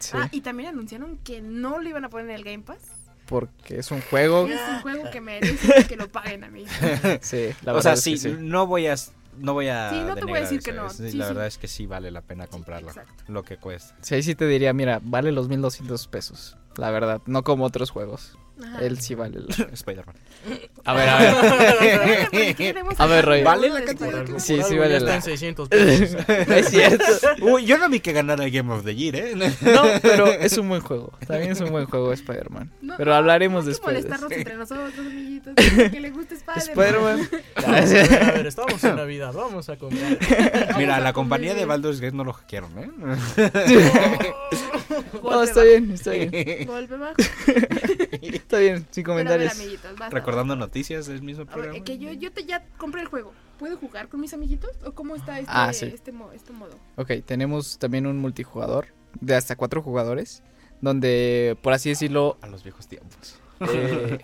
[0.00, 2.78] Sí, Ah, y también anunciaron que no lo iban a poner en el Game Pass.
[3.26, 4.46] porque es un juego.
[4.46, 6.64] Es un juego que merece que lo paguen a mí.
[7.22, 8.96] Sí, la o verdad sea, es que sí, no voy a
[9.38, 10.86] no voy a Sí, no te voy a decir que no.
[10.86, 11.32] es- Sí, la sí.
[11.32, 12.88] verdad es que sí vale la pena comprarlo.
[12.88, 13.24] exacto.
[13.28, 13.94] Lo que cuesta.
[14.00, 16.56] Sí, ahí sí te diría, mira, vale los 1200 pesos.
[16.76, 18.36] La verdad, no como otros juegos.
[18.62, 18.78] Ajá.
[18.80, 19.40] Él sí vale.
[19.40, 20.14] la- Spider-Man.
[20.84, 21.34] A ver, a ver.
[22.98, 23.42] A ver, Roy.
[23.42, 24.08] ¿Vale la de cantidad?
[24.10, 24.40] Spider-Man.
[24.40, 26.16] Sí, sí vale la- en 600 pesos.
[26.28, 27.04] es cierto.
[27.42, 29.34] Uy, yo no vi que ganara el Game of the Year, ¿eh?
[29.34, 31.12] No, pero es un buen juego.
[31.26, 32.70] También es un buen juego Spider-Man.
[32.80, 33.94] No, Pero hablaremos no que después.
[33.96, 35.54] molestarnos entre nosotros, amiguitos.
[35.56, 37.20] Que le guste Spider-Man.
[37.20, 38.24] Spider-Man.
[38.28, 40.18] A ver, estamos en Navidad, vamos a comprar.
[40.78, 41.64] Mira, a la compañía de.
[41.64, 42.90] Baldur's Gate no lo hackearon, ¿eh?
[45.22, 45.66] No, está bajo.
[45.70, 46.30] bien, está bien.
[46.66, 47.14] Golpe bajo.
[48.22, 49.52] Está bien, sin ver, comentarios.
[50.10, 51.78] Recordando noticias del mismo A ver, programa.
[51.78, 53.32] eh, que yo, yo te ya compré el juego.
[53.58, 54.70] ¿Puedo jugar con mis amiguitos?
[54.84, 55.86] ¿O cómo está este, Ah, sí.
[55.86, 56.76] este, mo- este modo?
[56.96, 58.88] Ok, tenemos también un multijugador
[59.20, 60.42] de hasta cuatro jugadores.
[60.80, 63.38] Donde, por así decirlo, A los viejos tiempos.
[63.60, 64.18] eh,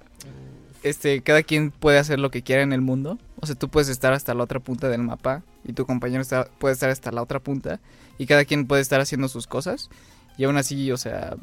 [0.83, 3.19] este, cada quien puede hacer lo que quiera en el mundo.
[3.41, 6.47] O sea, tú puedes estar hasta la otra punta del mapa y tu compañero está,
[6.59, 7.81] puede estar hasta la otra punta
[8.19, 9.89] y cada quien puede estar haciendo sus cosas
[10.41, 11.37] y aún así, o sea,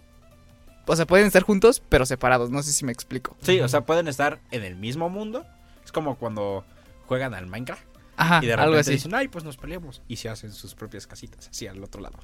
[0.87, 2.49] o sea, pueden estar juntos pero separados.
[2.49, 3.37] No sé si me explico.
[3.43, 5.45] Sí, o sea, pueden estar en el mismo mundo.
[5.85, 6.65] Es como cuando
[7.05, 7.83] juegan al Minecraft
[8.17, 8.91] Ajá, y de Ah, algo repente así.
[8.93, 10.01] dicen, ay, pues nos peleamos.
[10.07, 12.17] Y se hacen sus propias casitas, así al otro lado.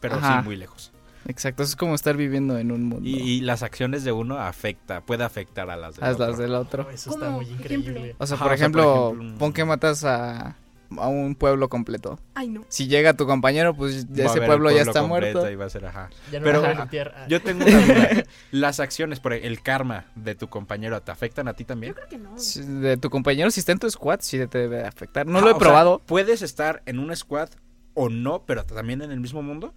[0.00, 0.38] Pero Ajá.
[0.40, 0.92] sí, muy lejos.
[1.26, 3.08] Exacto, es como estar viviendo en un mundo.
[3.08, 6.26] Y, y las acciones de uno afecta, puede afectar a las del a otro.
[6.28, 6.86] las del otro.
[6.86, 8.14] Oh, Eso está muy increíble.
[8.18, 10.56] O sea, Ajá, por o sea, por ejemplo, ejemplo, pon que matas a,
[11.00, 12.18] a un pueblo completo.
[12.34, 12.64] Ay, no.
[12.68, 15.50] Si llega tu compañero, pues ya ese pueblo ya está muerto.
[15.50, 16.10] y va a ser, ajá.
[16.32, 17.14] Ya no Pero, a limpiar.
[17.16, 18.24] Ah, Yo tengo una duda.
[18.50, 21.92] Las acciones, por el karma de tu compañero, ¿te afectan a ti también?
[21.92, 22.38] Yo creo que no.
[22.38, 25.26] Si- De tu compañero, si está en tu squad, sí te debe afectar.
[25.26, 26.02] No Ah, lo he o sea, probado.
[26.06, 27.48] puedes estar en un squad
[27.94, 29.72] o no, pero también en el mismo mundo.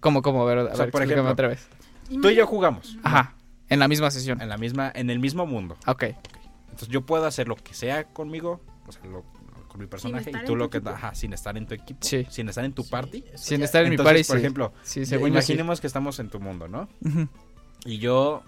[0.00, 0.42] ¿Cómo, cómo?
[0.42, 1.66] A ver, a O sea, ver, por ejemplo, otra vez.
[2.20, 3.34] Tú y yo jugamos Ajá,
[3.70, 4.42] en la misma sesión.
[4.42, 5.76] en la misma, en el mismo mundo.
[5.86, 6.04] Ok.
[6.64, 9.24] Entonces yo puedo hacer lo que sea conmigo, o sea, lo-
[9.74, 12.24] con mi personaje y tú lo que, ajá, sin estar en tu equipo, Sí.
[12.30, 13.24] sin estar en tu sí, party.
[13.34, 14.40] Sin ya- estar en mi party, por sí.
[14.40, 16.88] ejemplo, Sí, según imaginemos que estamos en tu mundo, ¿no?
[17.84, 18.44] Y yo,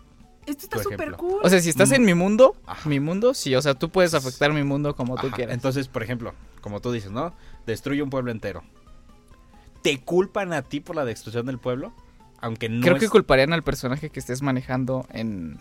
[0.46, 1.40] Esto está súper cool.
[1.42, 1.94] O sea, si estás Mm.
[1.94, 2.88] en mi mundo, Ajá.
[2.88, 3.56] mi mundo, sí.
[3.56, 5.54] O sea, tú puedes afectar mi mundo como tú Ajá, quieras.
[5.54, 7.34] Entonces, por ejemplo, como tú dices, ¿no?
[7.66, 8.62] Destruye un pueblo entero.
[9.82, 11.92] ¿Te culpan a ti por la destrucción del pueblo?
[12.40, 15.58] Aunque no Creo que culparían al personaje que estés manejando en.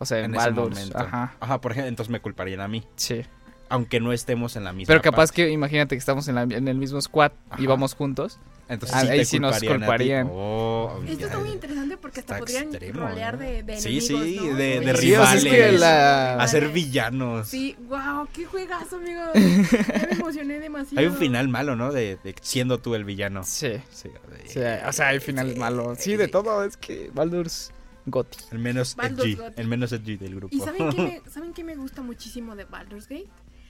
[0.00, 0.70] O sea, en, en ese Baldur's.
[0.76, 0.98] momento.
[0.98, 2.84] Ajá, Ajá, por ejemplo, entonces me culparían a mí.
[2.96, 3.22] sí.
[3.70, 5.34] Aunque no estemos en la misma Pero capaz parte.
[5.44, 7.68] que imagínate que estamos en, la- en el mismo squad y Ajá.
[7.68, 8.38] vamos juntos.
[8.70, 9.72] Entonces Ah, sí ahí sí nos culparían.
[9.72, 9.78] a ti.
[9.86, 10.28] culparían.
[10.30, 13.40] Oh, Esto está muy interesante porque hasta podrían extremo, rolear ¿no?
[13.40, 14.56] de, de Sí, enemigos, sí, ¿no?
[14.58, 15.80] de- de Sí, o sea, es que rivales.
[15.80, 17.48] la- Hacer villanos.
[17.48, 19.22] Sí, wow, qué juegazo, amigo.
[19.34, 21.00] Ya me emocioné demasiado.
[21.00, 21.92] Hay un final malo, ¿no?
[21.92, 23.42] De, de siendo tú el villano.
[23.44, 23.72] Sí.
[23.90, 25.94] Sí, de- sí, o sea, hay final malo.
[25.98, 26.62] Sí, de todo.
[26.64, 27.70] Es que Baldur's
[28.04, 28.38] Gotti.
[28.52, 29.38] El menos Baldur's edgy.
[29.56, 30.54] El menos edgy del grupo.
[30.54, 33.28] ¿Y saben qué, me, saben qué me gusta muchísimo de Baldur's Gate?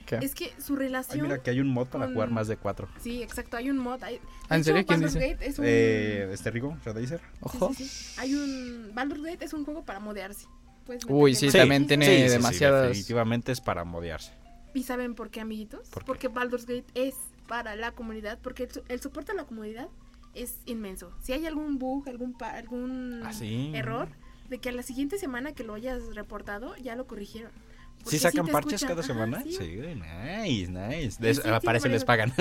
[0.09, 0.25] ¿Qué?
[0.25, 1.21] Es que su Ay, relación...
[1.27, 2.89] mira que hay un mod para con- jugar más de cuatro.
[2.99, 4.03] Sí, exacto, hay un mod.
[4.03, 4.19] Hay...
[4.49, 4.85] Ah, ¿en hecho, serio?
[4.85, 5.29] ¿Quién Baldur's dice?
[5.33, 5.65] Gate es un...
[5.67, 7.19] Eh, este Radacer.
[7.19, 7.73] Sí, Ojo.
[7.75, 8.15] sí, sí.
[8.19, 8.91] Hay un...
[8.95, 10.47] Baldur's Gate es un juego para modearse.
[11.07, 14.31] Uy, sí, también tiene demasiadas- definitivamente es para modearse.
[14.73, 15.87] ¿Y saben por qué, amiguitos?
[15.89, 16.07] ¿Por qué?
[16.07, 17.13] Porque Baldur's Gate es
[17.47, 19.87] para la comunidad, porque el, so- el soporte a la comunidad
[20.33, 21.11] es inmenso.
[21.21, 23.71] Si hay algún bug, algún pa- algún Ah, sí.
[23.75, 24.07] error,
[24.49, 27.51] de que a la siguiente semana que lo hayas reportado, ya lo corrigieron.
[28.03, 28.89] Porque ¿Sí sacan parches escuchan.
[28.89, 29.43] cada Ajá, semana?
[29.43, 29.53] sí.
[29.57, 31.11] Sí, nice, nice.
[31.11, 31.41] Sí, De eso-
[31.81, 32.33] sí, les pagan.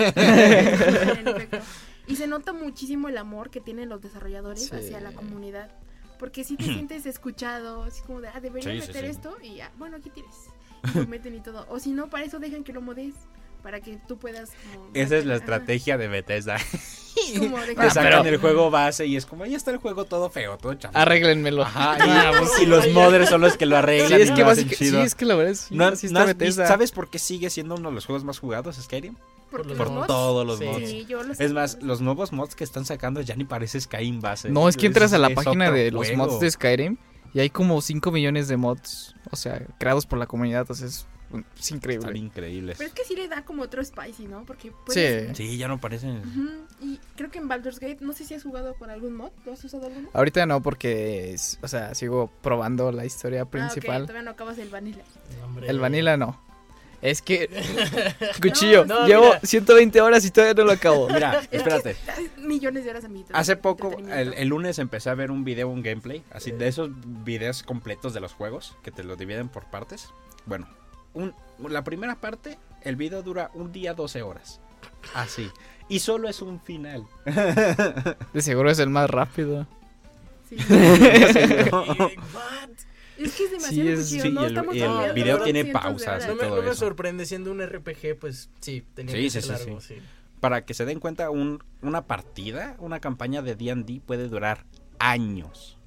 [2.06, 5.70] Y se nota muchísimo el amor que tienen los desarrolladores hacia la comunidad.
[6.18, 9.98] Porque si te sientes escuchado, así como de, ah, debería meter esto y ya, bueno,
[9.98, 10.34] aquí tienes.
[10.94, 11.66] Y lo meten y todo.
[11.68, 13.14] O si no, para eso dejan que lo modes,
[13.62, 14.50] para que tú puedas...
[14.74, 16.56] como, Esa es la ajá, estrategia de Bethesda.
[17.38, 17.58] como
[17.90, 20.74] sacan pero- el juego base y es como, ahí está el juego todo feo, todo
[20.74, 21.00] chafa.
[21.00, 21.62] Arréglenmelo.
[21.62, 24.20] Ajá, Ah, y, pues, y los modders son los que lo Sí, arreglan.
[24.20, 25.00] es y que, lo hacen básica- chido.
[25.00, 26.66] sí, es que la verdad sí, ¿No, sí no Bethesda.
[26.66, 29.14] ¿Sabes por qué sigue siendo uno de los juegos más jugados Skyrim?
[29.50, 30.64] Por los Por mods- todos los Sí.
[30.66, 30.88] mods.
[30.90, 34.20] Sí, yo los Es más, los nuevos mods que están sacando ya ni parece Skyrim
[34.20, 34.50] base.
[34.50, 36.26] No, es que entras a la es página de los juego.
[36.26, 36.96] mods de Skyrim
[37.34, 41.40] y hay como 5 millones de mods, o sea, creados por la comunidad, entonces es,
[41.58, 42.18] es Están increíble.
[42.18, 42.78] increíbles.
[42.78, 44.44] Pero es que sí le da como otro spicy, ¿no?
[44.44, 45.36] Porque puedes...
[45.36, 45.48] Sí.
[45.48, 46.18] Sí, ya no parecen.
[46.18, 46.50] Ujú,
[46.80, 49.30] Y creo que en Baldur's Gate, no sé si has jugado con algún mod.
[49.44, 50.08] ¿Lo has usado alguno?
[50.12, 54.02] Ahorita no porque, o sea, sigo probando la historia Ah, ok, principal.
[54.02, 55.02] todavía no acabas el vanilla.
[55.44, 55.68] Hombre.
[55.68, 56.46] El vanilla no.
[57.00, 57.48] Es que,
[58.42, 59.40] cuchillo, No, llevo mira.
[59.44, 61.08] 120 horas y todavía no lo acabo.
[61.08, 61.94] Mira, espérate.
[62.38, 63.24] Millones de horas a mí.
[63.32, 66.90] Hace poco, el, el lunes empecé a ver un video, un gameplay, así de esos
[67.24, 70.08] videos completos de los juegos, que te lo dividen por partes.
[70.44, 70.66] Bueno,
[71.14, 71.34] un,
[71.68, 74.60] la primera parte, el video dura un día, 12 horas.
[75.14, 75.50] Así.
[75.88, 77.04] Y solo es un final.
[78.32, 79.66] De seguro es el más rápido.
[80.48, 80.56] Sí.
[83.18, 86.28] Es que es demasiado es- cuchillo, sí, no y el- Estamos el video tiene pausas.
[86.28, 86.76] No me, todo no me eso.
[86.80, 89.94] sorprende siendo un RPG, pues sí, tenía Sí, que sí, ser sí, largo, sí.
[89.96, 90.02] sí.
[90.40, 94.64] Para que se den cuenta, un, una partida, una campaña de D&D puede durar
[95.00, 95.77] años.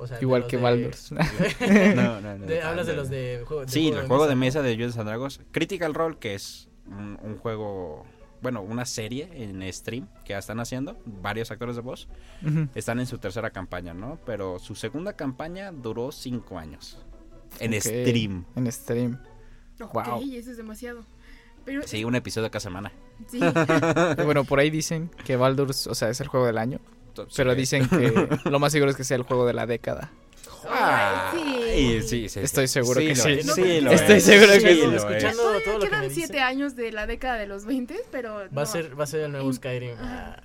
[0.00, 1.12] O sea, de Igual que de- Baldur's.
[1.94, 2.46] No, no, no.
[2.46, 4.40] de- hablas de los de juego, Sí, juego el juego de ¿no?
[4.40, 5.40] mesa de Dungeons and Dragons.
[5.52, 8.06] Critical Role, que es un, un juego,
[8.42, 12.08] bueno, una serie en stream que están haciendo, varios actores de voz,
[12.74, 14.18] están en su tercera campaña, ¿no?
[14.24, 16.98] Pero su segunda campaña duró cinco años.
[17.58, 18.44] En stream.
[18.56, 19.18] En stream.
[19.80, 20.22] Ok, Wow.
[20.32, 21.04] eso es demasiado.
[21.64, 22.90] Pero Sí, un episodio cada semana.
[23.28, 23.38] sí,
[24.24, 26.80] bueno, por ahí dicen que Baldur's, o sea, es el juego del año.
[27.36, 30.10] Pero dicen que lo más seguro es que sea el juego de la década.
[30.68, 32.08] Ah, Ay, sí.
[32.08, 33.30] sí, sí, Estoy seguro Sí que lo sí.
[33.32, 34.80] es, No, sí porque- lo Estoy es, seguro que sí.
[34.94, 36.14] Escuchando todavía todo lo que me quedan dice.
[36.14, 38.60] siete años de la década de los 20, pero Va no.
[38.60, 39.96] a ser, va a ser el nuevo In- Skyrim.
[39.98, 40.36] Ah,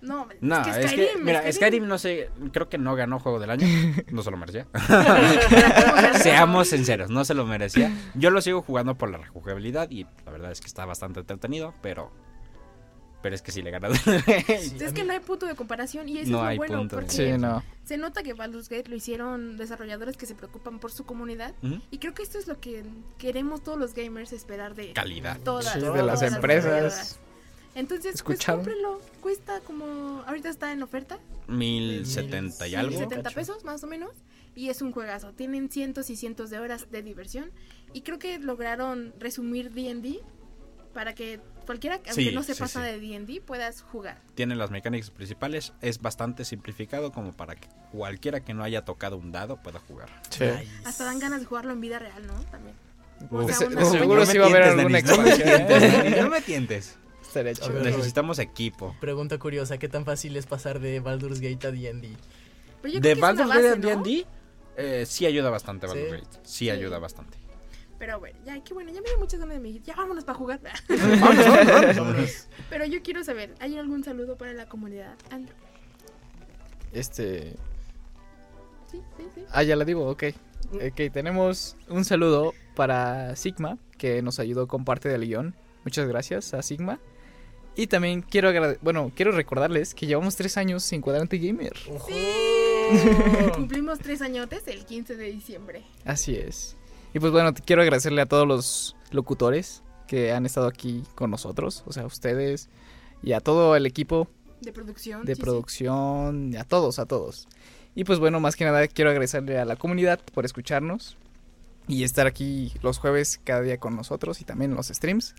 [0.00, 3.20] No, No, es que es que, Skyrim, mira, Skyrim no sé, creo que no ganó
[3.20, 3.66] juego del año,
[4.10, 4.66] no se lo merecía.
[4.74, 7.92] Seamos Seamos sinceros, no se lo merecía.
[8.14, 11.72] Yo lo sigo jugando por la rejugabilidad y la verdad es que está bastante entretenido,
[11.82, 12.10] pero
[13.22, 13.88] pero es que sí le gana.
[13.88, 16.96] Es que no hay punto de comparación y eso No es lo hay bueno punto
[16.96, 17.62] porque Sí, no.
[17.84, 21.80] se nota que Baldur's Gate lo hicieron desarrolladores que se preocupan por su comunidad Ujú.
[21.90, 22.82] y creo que esto es lo que
[23.18, 25.38] queremos todos los gamers esperar de Calidad.
[25.44, 27.18] todas, Sí, de todas las las empresas.
[27.74, 28.64] Entonces, ¿Escucharon?
[28.64, 29.00] pues cómprelo.
[29.22, 30.22] Cuesta como.
[30.26, 31.18] Ahorita está en oferta.
[31.48, 32.98] 1070 y algo.
[32.98, 33.34] 70 cacho.
[33.34, 34.10] pesos más o menos.
[34.54, 35.32] Y es un juegazo.
[35.32, 37.50] Tienen cientos y cientos de horas de diversión.
[37.94, 40.18] Y creo que lograron resumir DD
[40.92, 42.98] para que cualquiera, aunque Sí, no se sí, pasa sí.
[43.00, 44.18] de DD, puedas jugar.
[44.34, 45.72] Tiene las mecánicas principales.
[45.80, 50.08] Es bastante simplificado como para que cualquiera que no haya tocado un dado pueda jugar.
[50.30, 50.44] Sí.
[50.44, 50.68] Nice.
[50.84, 52.34] Hasta dan ganas de jugarlo en vida real, ¿no?
[52.50, 52.74] También.
[53.30, 53.56] Uf.
[53.56, 55.48] sea, De- una- de seguro No sí va a haber alguna expansión.
[55.48, 56.16] ¿eh?
[56.22, 56.96] No me tientes.
[57.34, 58.94] A Necesitamos equipo.
[59.00, 62.10] Pregunta curiosa, ¿qué tan fácil es pasar de Baldur's Gate a D&D?
[63.00, 64.02] De Baldur's Gate ¿no?
[64.02, 64.26] D&D
[64.76, 65.94] eh, sí ayuda bastante Sí.
[65.94, 66.38] Baldur's Gate.
[66.44, 67.38] Sí, ayuda bastante.
[68.02, 70.36] Pero bueno, ya, qué bueno, ya me dio muchas ganas de mi Ya vámonos para
[70.36, 70.58] jugar.
[70.88, 72.48] Vámonos, vámonos, vámonos.
[72.68, 75.14] Pero yo quiero saber, ¿hay algún saludo para la comunidad?
[75.30, 75.54] Andrew.
[76.92, 77.54] Este.
[78.90, 79.44] Sí, sí, sí.
[79.52, 80.24] Ah, ya la digo, ok.
[80.72, 85.54] Ok, tenemos un saludo para Sigma, que nos ayudó con parte del guion.
[85.84, 86.98] Muchas gracias a Sigma.
[87.76, 88.50] Y también quiero
[88.80, 91.74] bueno, quiero recordarles que llevamos tres años sin Cuadrante Gamer.
[93.54, 95.84] Cumplimos tres añotes el 15 de diciembre.
[96.04, 96.76] Así es.
[97.14, 101.30] Y pues bueno, te- quiero agradecerle a todos los locutores que han estado aquí con
[101.30, 102.68] nosotros, o sea, a ustedes
[103.22, 104.28] y a todo el equipo
[104.60, 105.24] De producción.
[105.24, 105.42] de sí, sí.
[105.42, 107.48] producción, a todos, a todos.
[107.94, 111.16] Y pues bueno, más que nada quiero agradecerle a la comunidad por escucharnos
[111.88, 115.34] y estar aquí los jueves cada día con nosotros y también en los streams.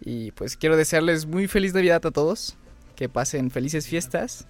[0.00, 2.56] Y pues quiero desearles muy feliz Navidad a todos,
[2.96, 4.46] que pasen felices fiestas.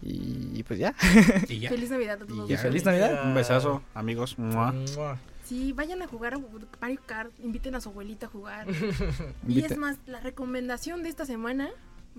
[0.00, 0.94] Y pues ya,
[1.48, 1.68] Y ya.
[1.68, 2.50] Feliz Navidad a todos.
[2.50, 3.24] y feliz Navidad.
[3.24, 4.36] Un besazo, amigos.
[4.38, 4.72] Mua.
[4.72, 5.18] Mua.
[5.44, 6.38] Sí, vayan a jugar a
[6.80, 8.66] Mario Kart, inviten a su abuelita a jugar.
[9.48, 11.70] y es más, la recomendación de esta semana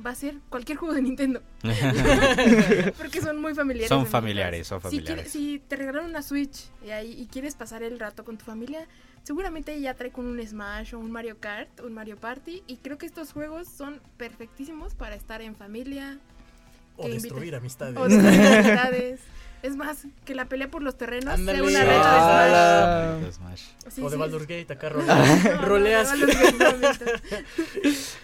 [0.06, 1.42] va a ser cualquier juego de Nintendo.
[2.98, 3.90] Porque son muy familiares.
[3.90, 5.32] Son familiares, son Si, quieres- familiares.
[5.32, 8.88] si te regalaron una Switch y, ahí- y quieres pasar el rato con tu familia,
[9.24, 12.64] seguramente ya trae con un Smash o un Mario Kart, un Mario Party.
[12.68, 16.18] Y creo que estos juegos son perfectísimos para estar en familia
[16.98, 17.96] O destruir amistades.
[17.98, 19.20] o de actividades.
[19.64, 21.60] Es más, que la pelea por los terrenos Ándale.
[21.72, 23.18] sea una Ah.
[23.20, 23.62] De Smash.
[23.90, 24.20] Sí, o de sí.
[24.20, 24.96] Baldur's Gate, acá No,
[25.62, 26.12] roleas.
[26.20, 27.00] roleas.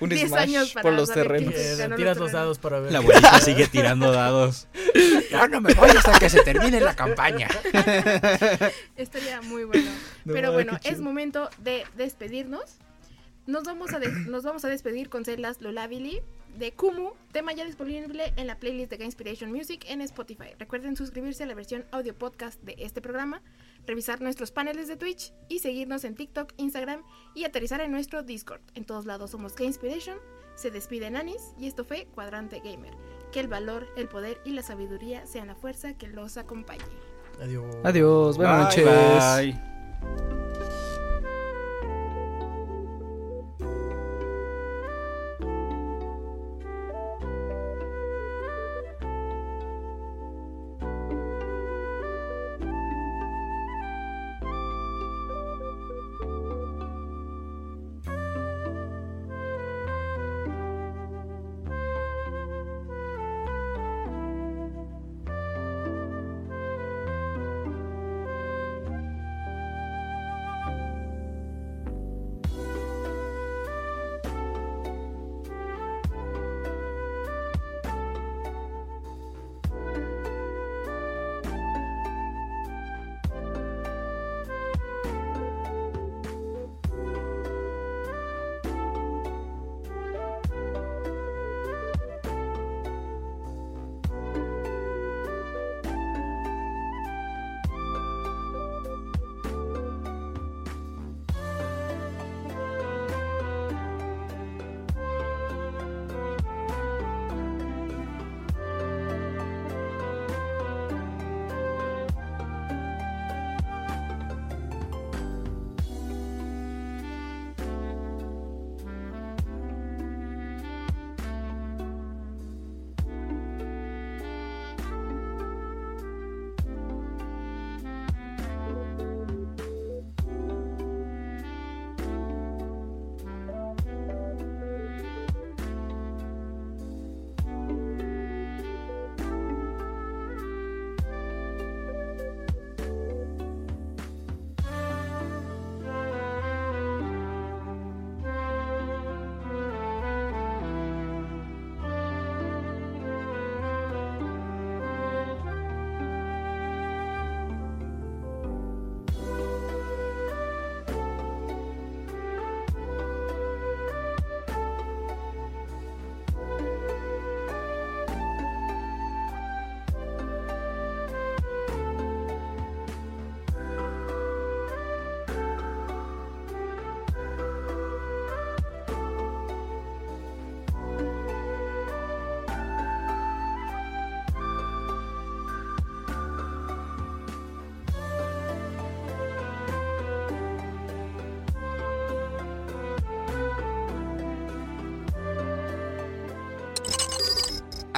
[0.01, 1.53] un 10 Smash años para por los terrenos.
[1.55, 2.31] Eh, tiras los terrenos.
[2.33, 2.91] dados para ver.
[2.91, 4.67] La abuelita sigue tirando dados.
[5.31, 7.47] Ya no me voy hasta que se termine la campaña.
[8.95, 9.89] Estaría muy bueno.
[10.25, 10.93] No, Pero bueno, chido.
[10.93, 12.77] es momento de despedirnos.
[13.47, 16.21] Nos vamos a, des- nos vamos a despedir con Celdas Lolabili
[16.57, 20.53] de Kumu, tema ya disponible en la playlist de Game Inspiration Music en Spotify.
[20.57, 23.41] Recuerden suscribirse a la versión audio podcast de este programa,
[23.85, 27.03] revisar nuestros paneles de Twitch y seguirnos en TikTok, Instagram
[27.35, 28.61] y aterrizar en nuestro Discord.
[28.75, 30.17] En todos lados somos Game Inspiration.
[30.55, 32.93] Se despide Nanis y esto fue Cuadrante Gamer.
[33.31, 36.83] Que el valor, el poder y la sabiduría sean la fuerza que los acompañe.
[37.41, 37.75] Adiós.
[37.83, 39.53] Adiós, buenas Bye, noches.
[39.53, 40.38] bye.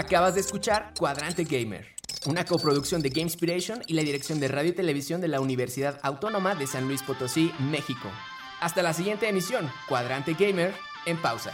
[0.01, 1.85] Acabas de escuchar Cuadrante Gamer,
[2.25, 6.55] una coproducción de Gamespiration y la dirección de radio y televisión de la Universidad Autónoma
[6.55, 8.09] de San Luis Potosí, México.
[8.61, 10.73] Hasta la siguiente emisión, Cuadrante Gamer,
[11.05, 11.53] en pausa.